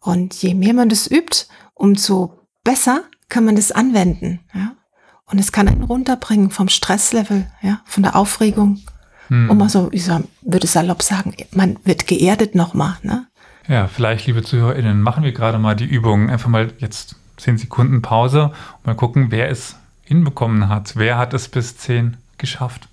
Und 0.00 0.34
je 0.34 0.54
mehr 0.54 0.74
man 0.74 0.90
das 0.90 1.10
übt, 1.10 1.46
umso 1.74 2.46
besser 2.62 3.04
kann 3.30 3.46
man 3.46 3.56
das 3.56 3.72
anwenden, 3.72 4.40
ja. 4.54 4.74
Und 5.24 5.38
es 5.38 5.52
kann 5.52 5.68
einen 5.68 5.82
runterbringen 5.82 6.50
vom 6.50 6.68
Stresslevel, 6.68 7.50
ja, 7.62 7.80
von 7.84 8.02
der 8.02 8.16
Aufregung, 8.16 8.80
hm. 9.28 9.50
Und 9.50 9.58
mal 9.58 9.68
so, 9.68 9.88
ich 9.92 10.04
sag, 10.04 10.22
würde 10.42 10.66
salopp 10.66 11.02
sagen, 11.02 11.34
man 11.52 11.76
wird 11.84 12.06
geerdet 12.06 12.54
nochmal. 12.54 12.96
Ne? 13.02 13.26
Ja, 13.68 13.86
vielleicht, 13.86 14.26
liebe 14.26 14.42
ZuhörerInnen, 14.42 15.00
machen 15.00 15.22
wir 15.22 15.32
gerade 15.32 15.58
mal 15.58 15.76
die 15.76 15.84
Übung. 15.84 16.30
Einfach 16.30 16.48
mal 16.48 16.72
jetzt 16.78 17.16
zehn 17.36 17.58
Sekunden 17.58 18.02
Pause 18.02 18.52
und 18.78 18.86
mal 18.86 18.94
gucken, 18.94 19.30
wer 19.30 19.50
es 19.50 19.76
hinbekommen 20.04 20.68
hat. 20.68 20.96
Wer 20.96 21.18
hat 21.18 21.34
es 21.34 21.48
bis 21.48 21.76
zehn 21.76 22.16
geschafft? 22.38 22.88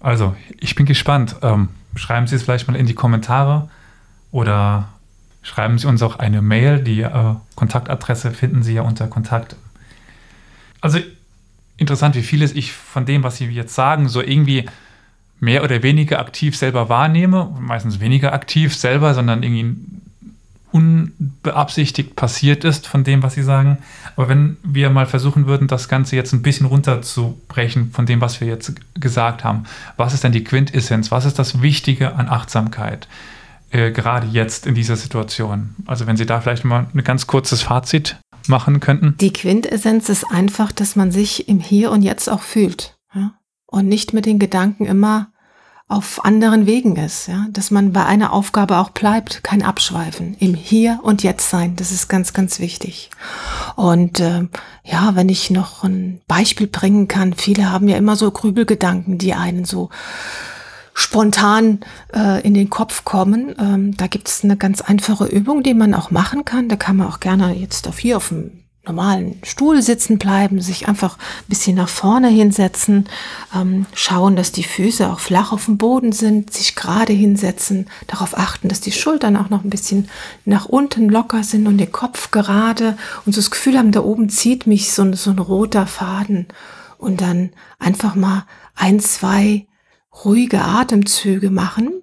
Also, 0.00 0.36
ich 0.60 0.74
bin 0.76 0.86
gespannt. 0.86 1.36
Ähm, 1.42 1.70
schreiben 1.96 2.26
Sie 2.26 2.36
es 2.36 2.44
vielleicht 2.44 2.68
mal 2.68 2.76
in 2.76 2.86
die 2.86 2.94
Kommentare. 2.94 3.68
Oder 4.36 4.88
schreiben 5.40 5.78
Sie 5.78 5.86
uns 5.86 6.02
auch 6.02 6.18
eine 6.18 6.42
Mail. 6.42 6.80
Die 6.80 7.00
äh, 7.00 7.34
Kontaktadresse 7.54 8.32
finden 8.32 8.62
Sie 8.62 8.74
ja 8.74 8.82
unter 8.82 9.06
Kontakt. 9.06 9.56
Also 10.82 10.98
interessant, 11.78 12.16
wie 12.16 12.22
vieles 12.22 12.54
ich 12.54 12.74
von 12.74 13.06
dem, 13.06 13.22
was 13.22 13.38
Sie 13.38 13.46
jetzt 13.46 13.74
sagen, 13.74 14.10
so 14.10 14.20
irgendwie 14.20 14.66
mehr 15.40 15.64
oder 15.64 15.82
weniger 15.82 16.18
aktiv 16.18 16.54
selber 16.54 16.90
wahrnehme, 16.90 17.50
meistens 17.60 17.98
weniger 17.98 18.34
aktiv 18.34 18.76
selber, 18.76 19.14
sondern 19.14 19.42
irgendwie 19.42 19.74
unbeabsichtigt 20.70 22.14
passiert 22.14 22.64
ist 22.64 22.86
von 22.86 23.04
dem, 23.04 23.22
was 23.22 23.32
Sie 23.32 23.42
sagen. 23.42 23.78
Aber 24.16 24.28
wenn 24.28 24.58
wir 24.62 24.90
mal 24.90 25.06
versuchen 25.06 25.46
würden, 25.46 25.66
das 25.66 25.88
Ganze 25.88 26.14
jetzt 26.14 26.34
ein 26.34 26.42
bisschen 26.42 26.66
runterzubrechen 26.66 27.90
von 27.90 28.04
dem, 28.04 28.20
was 28.20 28.42
wir 28.42 28.48
jetzt 28.48 28.74
gesagt 29.00 29.44
haben, 29.44 29.64
was 29.96 30.12
ist 30.12 30.24
denn 30.24 30.32
die 30.32 30.44
Quintessenz? 30.44 31.10
Was 31.10 31.24
ist 31.24 31.38
das 31.38 31.62
Wichtige 31.62 32.16
an 32.16 32.28
Achtsamkeit? 32.28 33.08
Äh, 33.70 33.90
gerade 33.90 34.26
jetzt 34.28 34.66
in 34.66 34.74
dieser 34.74 34.96
Situation. 34.96 35.74
Also 35.86 36.06
wenn 36.06 36.16
Sie 36.16 36.26
da 36.26 36.40
vielleicht 36.40 36.64
mal 36.64 36.86
ein 36.92 37.04
ganz 37.04 37.26
kurzes 37.26 37.62
Fazit 37.62 38.16
machen 38.48 38.80
könnten. 38.80 39.16
Die 39.20 39.32
Quintessenz 39.32 40.08
ist 40.08 40.24
einfach, 40.24 40.72
dass 40.72 40.96
man 40.96 41.10
sich 41.10 41.48
im 41.48 41.60
Hier 41.60 41.90
und 41.90 42.02
Jetzt 42.02 42.28
auch 42.28 42.42
fühlt 42.42 42.96
ja? 43.14 43.34
und 43.66 43.88
nicht 43.88 44.12
mit 44.12 44.26
den 44.26 44.38
Gedanken 44.38 44.86
immer 44.86 45.32
auf 45.88 46.24
anderen 46.24 46.66
Wegen 46.66 46.96
ist, 46.96 47.28
ja, 47.28 47.46
dass 47.50 47.70
man 47.70 47.92
bei 47.92 48.04
einer 48.04 48.32
Aufgabe 48.32 48.78
auch 48.78 48.90
bleibt, 48.90 49.44
kein 49.44 49.62
Abschweifen, 49.62 50.34
im 50.40 50.54
Hier 50.54 50.98
und 51.02 51.22
Jetzt 51.22 51.48
sein, 51.48 51.76
das 51.76 51.92
ist 51.92 52.08
ganz, 52.08 52.32
ganz 52.32 52.58
wichtig. 52.58 53.10
Und 53.76 54.18
äh, 54.18 54.48
ja, 54.82 55.14
wenn 55.14 55.28
ich 55.28 55.50
noch 55.50 55.84
ein 55.84 56.20
Beispiel 56.26 56.66
bringen 56.66 57.06
kann, 57.06 57.34
viele 57.34 57.70
haben 57.70 57.86
ja 57.86 57.96
immer 57.96 58.16
so 58.16 58.32
Grübelgedanken, 58.32 59.18
die 59.18 59.34
einen 59.34 59.64
so 59.64 59.90
spontan 60.98 61.80
äh, 62.14 62.40
in 62.40 62.54
den 62.54 62.70
Kopf 62.70 63.04
kommen. 63.04 63.54
Ähm, 63.60 63.94
da 63.98 64.06
gibt 64.06 64.28
es 64.28 64.42
eine 64.42 64.56
ganz 64.56 64.80
einfache 64.80 65.26
Übung, 65.26 65.62
die 65.62 65.74
man 65.74 65.92
auch 65.92 66.10
machen 66.10 66.46
kann. 66.46 66.70
Da 66.70 66.76
kann 66.76 66.96
man 66.96 67.08
auch 67.08 67.20
gerne 67.20 67.54
jetzt 67.54 67.86
auf 67.86 67.98
hier 67.98 68.16
auf 68.16 68.28
dem 68.28 68.64
normalen 68.86 69.38
Stuhl 69.42 69.82
sitzen 69.82 70.16
bleiben, 70.16 70.62
sich 70.62 70.88
einfach 70.88 71.18
ein 71.18 71.48
bisschen 71.48 71.76
nach 71.76 71.90
vorne 71.90 72.28
hinsetzen, 72.28 73.10
ähm, 73.54 73.84
schauen, 73.92 74.36
dass 74.36 74.52
die 74.52 74.62
Füße 74.62 75.10
auch 75.12 75.20
flach 75.20 75.52
auf 75.52 75.66
dem 75.66 75.76
Boden 75.76 76.12
sind, 76.12 76.54
sich 76.54 76.74
gerade 76.76 77.12
hinsetzen, 77.12 77.88
darauf 78.06 78.38
achten, 78.38 78.68
dass 78.68 78.80
die 78.80 78.92
Schultern 78.92 79.36
auch 79.36 79.50
noch 79.50 79.64
ein 79.64 79.70
bisschen 79.70 80.08
nach 80.46 80.64
unten 80.64 81.10
locker 81.10 81.42
sind 81.42 81.66
und 81.66 81.76
der 81.76 81.88
Kopf 81.88 82.30
gerade 82.30 82.96
und 83.26 83.34
so 83.34 83.40
das 83.40 83.50
Gefühl 83.50 83.76
haben, 83.76 83.92
da 83.92 84.00
oben 84.00 84.30
zieht 84.30 84.66
mich 84.66 84.92
so, 84.92 85.12
so 85.12 85.30
ein 85.30 85.38
roter 85.40 85.86
Faden 85.86 86.46
und 86.96 87.20
dann 87.20 87.50
einfach 87.78 88.14
mal 88.14 88.46
ein, 88.76 88.98
zwei 89.00 89.66
ruhige 90.24 90.62
Atemzüge 90.62 91.50
machen 91.50 92.02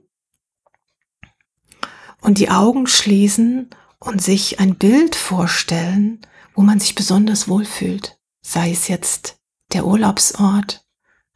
und 2.22 2.38
die 2.38 2.50
Augen 2.50 2.88
schließen 2.88 3.70
und 4.00 4.22
sich 4.22 4.60
ein 4.60 4.76
Bild 4.76 5.16
vorstellen, 5.16 6.20
wo 6.56 6.62
man 6.62 6.80
sich 6.80 6.96
besonders 6.96 7.48
wohlfühlt. 7.48 8.18
Sei 8.42 8.72
es 8.72 8.88
jetzt 8.88 9.40
der 9.72 9.86
Urlaubsort, 9.86 10.86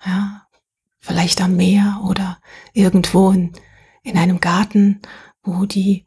ja, 0.05 0.47
vielleicht 0.99 1.41
am 1.41 1.55
Meer 1.55 2.01
oder 2.05 2.39
irgendwo 2.73 3.31
in, 3.31 3.53
in 4.03 4.17
einem 4.17 4.39
Garten, 4.39 5.01
wo 5.43 5.65
die 5.65 6.05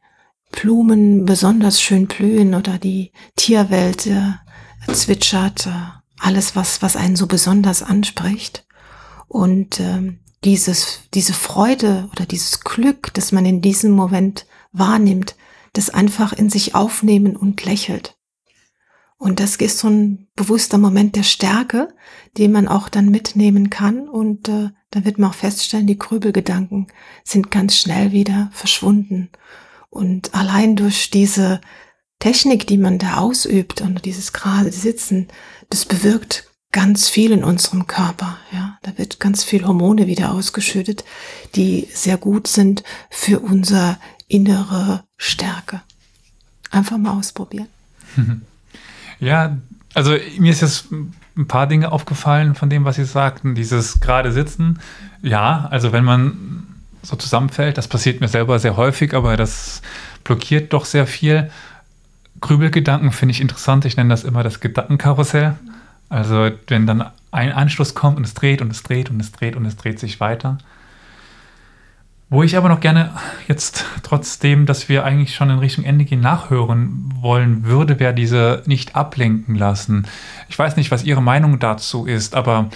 Blumen 0.52 1.24
besonders 1.24 1.80
schön 1.80 2.06
blühen 2.06 2.54
oder 2.54 2.78
die 2.78 3.12
Tierwelt 3.36 4.06
äh, 4.06 4.34
zwitschert, 4.92 5.66
äh, 5.66 5.70
alles 6.18 6.54
was, 6.56 6.82
was 6.82 6.96
einen 6.96 7.16
so 7.16 7.26
besonders 7.26 7.82
anspricht. 7.82 8.66
Und 9.28 9.80
ähm, 9.80 10.20
dieses, 10.44 11.00
diese 11.14 11.34
Freude 11.34 12.08
oder 12.12 12.26
dieses 12.26 12.60
Glück, 12.60 13.12
das 13.14 13.32
man 13.32 13.44
in 13.44 13.60
diesem 13.60 13.92
Moment 13.92 14.46
wahrnimmt, 14.72 15.36
das 15.72 15.90
einfach 15.90 16.32
in 16.32 16.50
sich 16.50 16.74
aufnehmen 16.74 17.36
und 17.36 17.64
lächelt. 17.64 18.16
Und 19.18 19.38
das 19.38 19.56
ist 19.56 19.78
so 19.78 19.88
ein 19.88 20.28
bewusster 20.34 20.78
Moment 20.78 21.14
der 21.14 21.24
Stärke, 21.24 21.92
den 22.38 22.52
man 22.52 22.68
auch 22.68 22.88
dann 22.88 23.10
mitnehmen 23.10 23.68
kann. 23.68 24.08
Und 24.08 24.48
äh, 24.48 24.70
dann 24.90 25.04
wird 25.04 25.18
man 25.18 25.30
auch 25.30 25.34
feststellen, 25.34 25.86
die 25.86 25.98
Grübelgedanken 25.98 26.86
sind 27.22 27.50
ganz 27.50 27.76
schnell 27.76 28.12
wieder 28.12 28.48
verschwunden. 28.54 29.28
Und 29.90 30.34
allein 30.34 30.74
durch 30.74 31.10
diese 31.10 31.60
Technik, 32.18 32.66
die 32.66 32.78
man 32.78 32.98
da 32.98 33.18
ausübt 33.18 33.82
und 33.82 34.06
dieses 34.06 34.32
gerade 34.32 34.72
Sitzen, 34.72 35.28
das 35.68 35.84
bewirkt 35.84 36.49
ganz 36.72 37.08
viel 37.08 37.32
in 37.32 37.44
unserem 37.44 37.86
Körper. 37.86 38.38
Ja, 38.52 38.78
da 38.82 38.96
wird 38.96 39.20
ganz 39.20 39.42
viel 39.42 39.66
Hormone 39.66 40.06
wieder 40.06 40.32
ausgeschüttet, 40.32 41.04
die 41.54 41.88
sehr 41.92 42.16
gut 42.16 42.46
sind 42.46 42.84
für 43.10 43.40
unsere 43.40 43.98
innere 44.28 45.04
Stärke. 45.16 45.82
Einfach 46.70 46.98
mal 46.98 47.18
ausprobieren. 47.18 47.68
Ja, 49.22 49.58
also 49.92 50.16
mir 50.38 50.50
ist 50.50 50.62
jetzt 50.62 50.90
ein 50.90 51.46
paar 51.46 51.66
Dinge 51.66 51.92
aufgefallen 51.92 52.54
von 52.54 52.70
dem, 52.70 52.86
was 52.86 52.96
Sie 52.96 53.04
sagten. 53.04 53.54
Dieses 53.54 54.00
gerade 54.00 54.32
Sitzen. 54.32 54.80
Ja, 55.20 55.68
also 55.70 55.92
wenn 55.92 56.04
man 56.04 56.66
so 57.02 57.16
zusammenfällt, 57.16 57.76
das 57.78 57.86
passiert 57.86 58.22
mir 58.22 58.28
selber 58.28 58.58
sehr 58.58 58.78
häufig, 58.78 59.12
aber 59.12 59.36
das 59.36 59.82
blockiert 60.24 60.72
doch 60.72 60.86
sehr 60.86 61.06
viel. 61.06 61.50
Grübelgedanken 62.40 63.12
finde 63.12 63.32
ich 63.32 63.42
interessant. 63.42 63.84
Ich 63.84 63.98
nenne 63.98 64.08
das 64.08 64.24
immer 64.24 64.42
das 64.42 64.60
Gedankenkarussell. 64.60 65.56
Also 66.10 66.50
wenn 66.66 66.86
dann 66.86 67.06
ein 67.30 67.52
Anschluss 67.52 67.94
kommt 67.94 68.18
und 68.18 68.26
es 68.26 68.34
dreht 68.34 68.60
und 68.60 68.70
es 68.70 68.82
dreht 68.82 69.10
und 69.10 69.20
es 69.20 69.32
dreht 69.32 69.56
und 69.56 69.64
es 69.64 69.76
dreht 69.76 69.98
sich 69.98 70.20
weiter. 70.20 70.58
Wo 72.28 72.44
ich 72.44 72.56
aber 72.56 72.68
noch 72.68 72.80
gerne 72.80 73.12
jetzt 73.48 73.84
trotzdem, 74.02 74.66
dass 74.66 74.88
wir 74.88 75.04
eigentlich 75.04 75.34
schon 75.34 75.50
in 75.50 75.58
Richtung 75.58 75.84
Ende 75.84 76.04
gehen, 76.04 76.20
nachhören 76.20 77.10
wollen 77.20 77.64
würde, 77.64 77.98
wäre 77.98 78.14
diese 78.14 78.62
nicht 78.66 78.94
ablenken 78.94 79.56
lassen. 79.56 80.06
Ich 80.48 80.56
weiß 80.56 80.76
nicht, 80.76 80.92
was 80.92 81.02
Ihre 81.02 81.22
Meinung 81.22 81.58
dazu 81.58 82.06
ist, 82.06 82.36
aber 82.36 82.70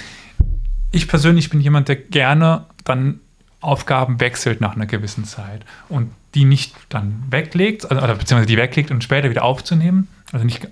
ich 0.90 1.06
persönlich 1.06 1.50
bin 1.50 1.60
jemand, 1.60 1.88
der 1.88 1.96
gerne 1.96 2.64
dann 2.84 3.20
Aufgaben 3.60 4.20
wechselt 4.20 4.60
nach 4.60 4.74
einer 4.74 4.86
gewissen 4.86 5.24
Zeit 5.24 5.64
und 5.88 6.10
die 6.34 6.44
nicht 6.44 6.74
dann 6.88 7.22
weglegt, 7.30 7.90
also, 7.90 8.00
beziehungsweise 8.00 8.46
die 8.46 8.56
weglegt 8.56 8.90
und 8.90 9.02
später 9.04 9.30
wieder 9.30 9.44
aufzunehmen. 9.44 10.08
Also 10.32 10.44
nicht 10.44 10.66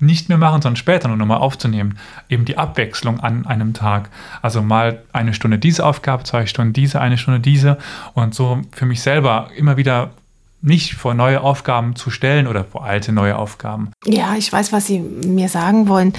nicht 0.00 0.28
mehr 0.28 0.38
machen, 0.38 0.62
sondern 0.62 0.76
später 0.76 1.08
nur 1.08 1.16
nochmal 1.16 1.38
aufzunehmen. 1.38 1.98
Eben 2.28 2.44
die 2.44 2.58
Abwechslung 2.58 3.20
an 3.20 3.46
einem 3.46 3.74
Tag. 3.74 4.10
Also 4.42 4.62
mal 4.62 5.02
eine 5.12 5.34
Stunde 5.34 5.58
diese 5.58 5.84
Aufgabe, 5.84 6.24
zwei 6.24 6.46
Stunden 6.46 6.72
diese, 6.72 7.00
eine 7.00 7.18
Stunde 7.18 7.40
diese 7.40 7.78
und 8.14 8.34
so 8.34 8.60
für 8.72 8.86
mich 8.86 9.02
selber 9.02 9.48
immer 9.56 9.76
wieder 9.76 10.10
nicht 10.62 10.94
vor 10.94 11.14
neue 11.14 11.40
Aufgaben 11.40 11.96
zu 11.96 12.10
stellen 12.10 12.46
oder 12.46 12.64
vor 12.64 12.84
alte 12.84 13.12
neue 13.12 13.36
Aufgaben. 13.36 13.90
Ja, 14.04 14.34
ich 14.36 14.52
weiß, 14.52 14.72
was 14.72 14.86
Sie 14.86 14.98
mir 14.98 15.48
sagen 15.48 15.88
wollen. 15.88 16.12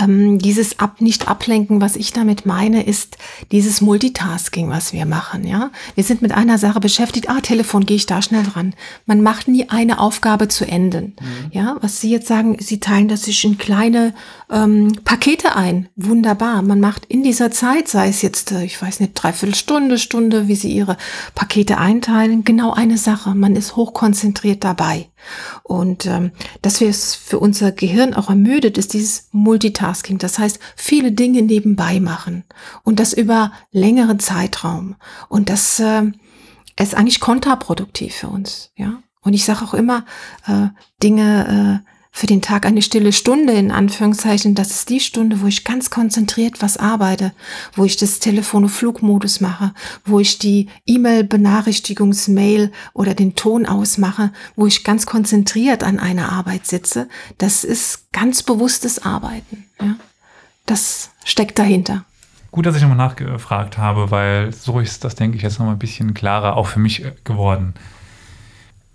Ähm, 0.00 0.38
dieses 0.38 0.78
Ab 0.78 1.00
nicht 1.00 1.28
ablenken, 1.28 1.80
was 1.80 1.96
ich 1.96 2.12
damit 2.12 2.46
meine, 2.46 2.84
ist 2.84 3.18
dieses 3.50 3.80
Multitasking, 3.80 4.70
was 4.70 4.92
wir 4.92 5.06
machen. 5.06 5.44
Ja, 5.46 5.70
wir 5.94 6.04
sind 6.04 6.22
mit 6.22 6.32
einer 6.32 6.58
Sache 6.58 6.80
beschäftigt. 6.80 7.28
Ah, 7.28 7.40
Telefon, 7.40 7.84
gehe 7.84 7.96
ich 7.96 8.06
da 8.06 8.22
schnell 8.22 8.44
dran. 8.44 8.74
Man 9.06 9.22
macht 9.22 9.48
nie 9.48 9.68
eine 9.68 9.98
Aufgabe 9.98 10.48
zu 10.48 10.66
enden. 10.66 11.16
Mhm. 11.20 11.50
Ja, 11.50 11.76
was 11.80 12.00
Sie 12.00 12.10
jetzt 12.10 12.28
sagen, 12.28 12.56
Sie 12.60 12.78
teilen 12.78 13.08
das 13.08 13.22
sich 13.22 13.44
in 13.44 13.58
kleine 13.58 14.14
ähm, 14.50 14.92
Pakete 15.04 15.56
ein. 15.56 15.88
Wunderbar. 15.96 16.62
Man 16.62 16.80
macht 16.80 17.06
in 17.06 17.22
dieser 17.22 17.50
Zeit, 17.50 17.88
sei 17.88 18.08
es 18.08 18.22
jetzt, 18.22 18.52
äh, 18.52 18.64
ich 18.64 18.80
weiß 18.80 19.00
nicht, 19.00 19.14
dreiviertel 19.14 19.54
Stunde, 19.54 19.98
Stunde, 19.98 20.48
wie 20.48 20.54
Sie 20.54 20.72
Ihre 20.72 20.96
Pakete 21.34 21.78
einteilen, 21.78 22.44
genau 22.44 22.72
eine 22.72 22.98
Sache. 22.98 23.34
Man 23.34 23.56
ist 23.56 23.76
hochkonzentriert 23.80 24.62
dabei. 24.62 25.08
Und 25.62 26.06
ähm, 26.06 26.32
dass 26.62 26.80
wir 26.80 26.88
es 26.88 27.14
für 27.14 27.38
unser 27.38 27.72
Gehirn 27.72 28.12
auch 28.14 28.28
ermüdet, 28.28 28.76
ist 28.76 28.92
dieses 28.92 29.28
Multitasking. 29.32 30.18
Das 30.18 30.38
heißt, 30.38 30.58
viele 30.76 31.12
Dinge 31.12 31.42
nebenbei 31.42 31.98
machen 31.98 32.44
und 32.84 33.00
das 33.00 33.12
über 33.14 33.52
längere 33.72 34.18
Zeitraum. 34.18 34.96
Und 35.28 35.48
das 35.48 35.80
äh, 35.80 36.02
ist 36.78 36.94
eigentlich 36.94 37.20
kontraproduktiv 37.20 38.14
für 38.14 38.28
uns. 38.28 38.70
Ja. 38.76 39.02
Und 39.22 39.34
ich 39.34 39.44
sage 39.44 39.64
auch 39.64 39.74
immer, 39.74 40.04
äh, 40.46 40.68
Dinge 41.02 41.82
äh, 41.84 41.89
für 42.12 42.26
den 42.26 42.42
Tag 42.42 42.66
eine 42.66 42.82
stille 42.82 43.12
Stunde 43.12 43.52
in 43.52 43.70
Anführungszeichen. 43.70 44.54
Das 44.54 44.70
ist 44.70 44.88
die 44.88 45.00
Stunde, 45.00 45.40
wo 45.40 45.46
ich 45.46 45.64
ganz 45.64 45.90
konzentriert 45.90 46.60
was 46.60 46.76
arbeite, 46.76 47.32
wo 47.74 47.84
ich 47.84 47.96
das 47.96 48.18
Telefon 48.18 48.64
auf 48.64 48.72
Flugmodus 48.72 49.40
mache, 49.40 49.72
wo 50.04 50.18
ich 50.18 50.38
die 50.38 50.68
E-Mail-Benachrichtigungsmail 50.86 52.72
oder 52.92 53.14
den 53.14 53.36
Ton 53.36 53.64
ausmache, 53.66 54.32
wo 54.56 54.66
ich 54.66 54.84
ganz 54.84 55.06
konzentriert 55.06 55.84
an 55.84 55.98
einer 55.98 56.32
Arbeit 56.32 56.66
sitze. 56.66 57.08
Das 57.38 57.64
ist 57.64 58.12
ganz 58.12 58.42
bewusstes 58.42 59.04
Arbeiten. 59.04 59.66
Ja? 59.80 59.96
Das 60.66 61.10
steckt 61.24 61.58
dahinter. 61.58 62.04
Gut, 62.50 62.66
dass 62.66 62.74
ich 62.74 62.82
nochmal 62.82 62.96
nachgefragt 62.96 63.78
habe, 63.78 64.10
weil 64.10 64.52
so 64.52 64.80
ist 64.80 65.04
das, 65.04 65.14
denke 65.14 65.36
ich, 65.36 65.44
jetzt 65.44 65.60
nochmal 65.60 65.76
ein 65.76 65.78
bisschen 65.78 66.14
klarer 66.14 66.56
auch 66.56 66.66
für 66.66 66.80
mich 66.80 67.04
geworden. 67.22 67.74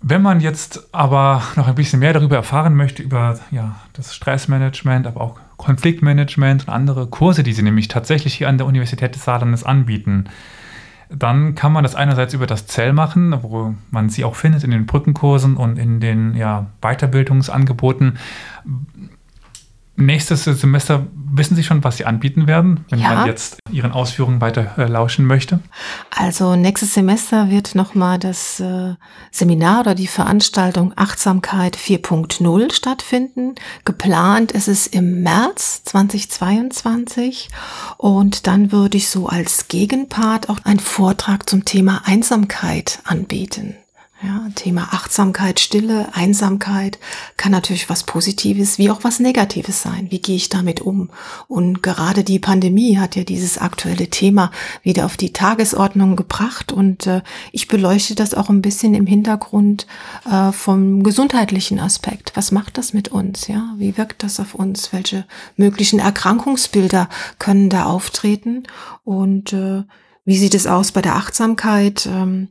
Wenn 0.08 0.22
man 0.22 0.38
jetzt 0.38 0.88
aber 0.92 1.42
noch 1.56 1.66
ein 1.66 1.74
bisschen 1.74 1.98
mehr 1.98 2.12
darüber 2.12 2.36
erfahren 2.36 2.76
möchte, 2.76 3.02
über 3.02 3.40
ja, 3.50 3.74
das 3.92 4.14
Stressmanagement, 4.14 5.04
aber 5.04 5.20
auch 5.20 5.40
Konfliktmanagement 5.56 6.68
und 6.68 6.72
andere 6.72 7.08
Kurse, 7.08 7.42
die 7.42 7.52
sie 7.52 7.64
nämlich 7.64 7.88
tatsächlich 7.88 8.34
hier 8.34 8.48
an 8.48 8.56
der 8.56 8.68
Universität 8.68 9.16
des 9.16 9.24
Saarlandes 9.24 9.64
anbieten, 9.64 10.26
dann 11.10 11.56
kann 11.56 11.72
man 11.72 11.82
das 11.82 11.96
einerseits 11.96 12.34
über 12.34 12.46
das 12.46 12.68
Zell 12.68 12.92
machen, 12.92 13.34
wo 13.42 13.74
man 13.90 14.08
sie 14.08 14.24
auch 14.24 14.36
findet 14.36 14.62
in 14.62 14.70
den 14.70 14.86
Brückenkursen 14.86 15.56
und 15.56 15.76
in 15.76 15.98
den 15.98 16.36
ja, 16.36 16.66
Weiterbildungsangeboten. 16.82 18.16
Nächstes 19.96 20.44
Semester 20.44 21.06
wissen 21.32 21.56
Sie 21.56 21.64
schon, 21.64 21.84
was 21.84 21.96
Sie 21.96 22.04
anbieten 22.06 22.46
werden, 22.46 22.84
wenn 22.88 22.98
Ja. 22.98 23.14
man 23.14 23.26
jetzt 23.26 23.58
Ihren 23.70 23.92
Ausführungen 23.92 24.40
weiter 24.40 24.74
äh, 24.78 24.84
lauschen 24.86 25.26
möchte? 25.26 25.60
Also 26.14 26.56
nächstes 26.56 26.94
Semester 26.94 27.50
wird 27.50 27.74
nochmal 27.74 28.18
das 28.18 28.60
äh, 28.60 28.94
Seminar 29.30 29.80
oder 29.80 29.94
die 29.94 30.06
Veranstaltung 30.06 30.92
Achtsamkeit 30.96 31.76
4.0 31.76 32.72
stattfinden. 32.72 33.54
Geplant 33.84 34.52
ist 34.52 34.68
es 34.68 34.86
im 34.86 35.22
März 35.22 35.82
2022 35.84 37.48
und 37.98 38.46
dann 38.46 38.72
würde 38.72 38.96
ich 38.96 39.08
so 39.10 39.26
als 39.28 39.68
Gegenpart 39.68 40.48
auch 40.48 40.58
einen 40.64 40.80
Vortrag 40.80 41.48
zum 41.48 41.64
Thema 41.64 42.02
Einsamkeit 42.04 43.00
anbieten. 43.04 43.76
Ja, 44.26 44.48
Thema 44.56 44.88
Achtsamkeit, 44.90 45.60
Stille, 45.60 46.08
Einsamkeit 46.12 46.98
kann 47.36 47.52
natürlich 47.52 47.88
was 47.88 48.02
Positives 48.02 48.76
wie 48.76 48.90
auch 48.90 49.04
was 49.04 49.20
Negatives 49.20 49.82
sein. 49.82 50.08
Wie 50.10 50.18
gehe 50.18 50.34
ich 50.34 50.48
damit 50.48 50.80
um? 50.80 51.10
Und 51.46 51.80
gerade 51.80 52.24
die 52.24 52.40
Pandemie 52.40 52.98
hat 52.98 53.14
ja 53.14 53.22
dieses 53.22 53.56
aktuelle 53.56 54.08
Thema 54.08 54.50
wieder 54.82 55.06
auf 55.06 55.16
die 55.16 55.32
Tagesordnung 55.32 56.16
gebracht 56.16 56.72
und 56.72 57.06
äh, 57.06 57.22
ich 57.52 57.68
beleuchte 57.68 58.16
das 58.16 58.34
auch 58.34 58.50
ein 58.50 58.62
bisschen 58.62 58.94
im 58.94 59.06
Hintergrund 59.06 59.86
äh, 60.28 60.50
vom 60.50 61.04
gesundheitlichen 61.04 61.78
Aspekt. 61.78 62.32
Was 62.34 62.50
macht 62.50 62.78
das 62.78 62.92
mit 62.92 63.06
uns? 63.06 63.46
Ja, 63.46 63.74
wie 63.76 63.96
wirkt 63.96 64.24
das 64.24 64.40
auf 64.40 64.56
uns? 64.56 64.92
Welche 64.92 65.24
möglichen 65.56 66.00
Erkrankungsbilder 66.00 67.08
können 67.38 67.70
da 67.70 67.84
auftreten? 67.84 68.64
Und 69.04 69.52
äh, 69.52 69.84
wie 70.24 70.36
sieht 70.36 70.54
es 70.54 70.66
aus 70.66 70.90
bei 70.90 71.00
der 71.00 71.14
Achtsamkeit? 71.14 72.06
Ähm, 72.06 72.48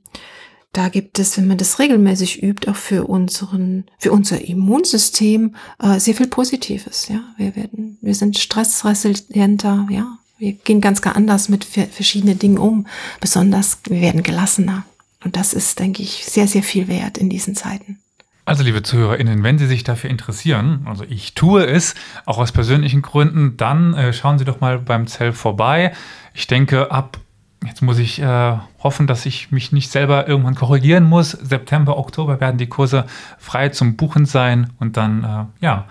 da 0.77 0.89
gibt 0.89 1.19
es, 1.19 1.37
wenn 1.37 1.47
man 1.47 1.57
das 1.57 1.79
regelmäßig 1.79 2.43
übt, 2.43 2.69
auch 2.69 2.75
für 2.75 3.05
unseren, 3.05 3.85
für 3.97 4.11
unser 4.11 4.41
Immunsystem 4.41 5.55
äh, 5.81 5.99
sehr 5.99 6.15
viel 6.15 6.27
Positives. 6.27 7.07
Ja, 7.07 7.21
wir 7.37 7.55
werden, 7.55 7.97
wir 8.01 8.13
sind 8.13 8.37
stressresilienter. 8.37 9.87
Ja, 9.89 10.17
wir 10.37 10.51
gehen 10.53 10.81
ganz, 10.81 11.01
ganz 11.01 11.15
anders 11.15 11.49
mit 11.49 11.63
ver- 11.63 11.87
verschiedenen 11.87 12.39
Dingen 12.39 12.57
um. 12.57 12.87
Besonders, 13.21 13.79
wir 13.87 14.01
werden 14.01 14.23
gelassener. 14.23 14.85
Und 15.23 15.37
das 15.37 15.53
ist, 15.53 15.79
denke 15.79 16.03
ich, 16.03 16.25
sehr, 16.25 16.47
sehr 16.47 16.63
viel 16.63 16.87
wert 16.87 17.17
in 17.17 17.29
diesen 17.29 17.55
Zeiten. 17.55 17.99
Also, 18.47 18.61
liebe 18.61 18.83
ZuhörerInnen, 18.83 19.41
wenn 19.41 19.57
Sie 19.57 19.65
sich 19.65 19.83
dafür 19.83 20.11
interessieren, 20.11 20.81
also 20.85 21.03
ich 21.09 21.33
tue 21.33 21.65
es, 21.65 21.95
auch 22.25 22.37
aus 22.37 22.51
persönlichen 22.51 23.01
Gründen, 23.01 23.57
dann 23.57 23.95
äh, 23.95 24.13
schauen 24.13 24.37
Sie 24.37 24.45
doch 24.45 24.59
mal 24.59 24.77
beim 24.77 25.07
Zell 25.07 25.33
vorbei. 25.33 25.93
Ich 26.35 26.45
denke, 26.45 26.91
ab, 26.91 27.17
jetzt 27.67 27.81
muss 27.81 27.99
ich 27.99 28.21
äh, 28.21 28.57
hoffen, 28.79 29.07
dass 29.07 29.25
ich 29.25 29.51
mich 29.51 29.71
nicht 29.71 29.91
selber 29.91 30.27
irgendwann 30.27 30.55
korrigieren 30.55 31.03
muss. 31.03 31.31
September, 31.31 31.97
Oktober 31.97 32.39
werden 32.39 32.57
die 32.57 32.67
Kurse 32.67 33.05
frei 33.37 33.69
zum 33.69 33.95
Buchen 33.95 34.25
sein 34.25 34.71
und 34.79 34.97
dann, 34.97 35.23
äh, 35.23 35.65
ja, 35.65 35.85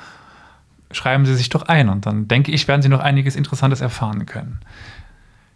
schreiben 0.91 1.27
Sie 1.27 1.35
sich 1.35 1.49
doch 1.49 1.63
ein 1.63 1.89
und 1.89 2.07
dann 2.07 2.29
denke 2.29 2.53
ich, 2.53 2.69
werden 2.69 2.83
Sie 2.83 2.89
noch 2.89 3.01
einiges 3.01 3.37
Interessantes 3.37 3.81
erfahren 3.81 4.27
können. 4.27 4.61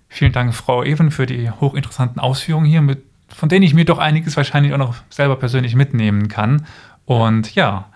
Vielen 0.09 0.33
Dank, 0.33 0.55
Frau 0.55 0.83
Even, 0.83 1.11
für 1.11 1.27
die 1.27 1.51
hochinteressanten 1.51 2.21
Ausführungen 2.21 2.67
hier, 2.67 2.81
mit, 2.81 3.03
von 3.29 3.49
denen 3.49 3.63
ich 3.63 3.75
mir 3.75 3.85
doch 3.85 3.99
einiges 3.99 4.37
wahrscheinlich 4.37 4.73
auch 4.73 4.79
noch 4.79 4.95
selber 5.11 5.37
persönlich 5.37 5.75
mitnehmen 5.75 6.29
kann. 6.29 6.67
Und 7.05 7.55
ja, 7.55 7.87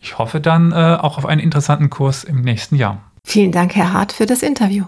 ich 0.00 0.18
hoffe 0.18 0.40
dann 0.40 0.72
äh, 0.72 0.74
auch 0.74 1.18
auf 1.18 1.26
einen 1.26 1.40
interessanten 1.40 1.90
Kurs 1.90 2.24
im 2.24 2.42
nächsten 2.42 2.76
Jahr. 2.76 3.02
Vielen 3.24 3.50
Dank, 3.50 3.74
Herr 3.74 3.92
Hart, 3.92 4.12
für 4.12 4.26
das 4.26 4.42
Interview. 4.42 4.84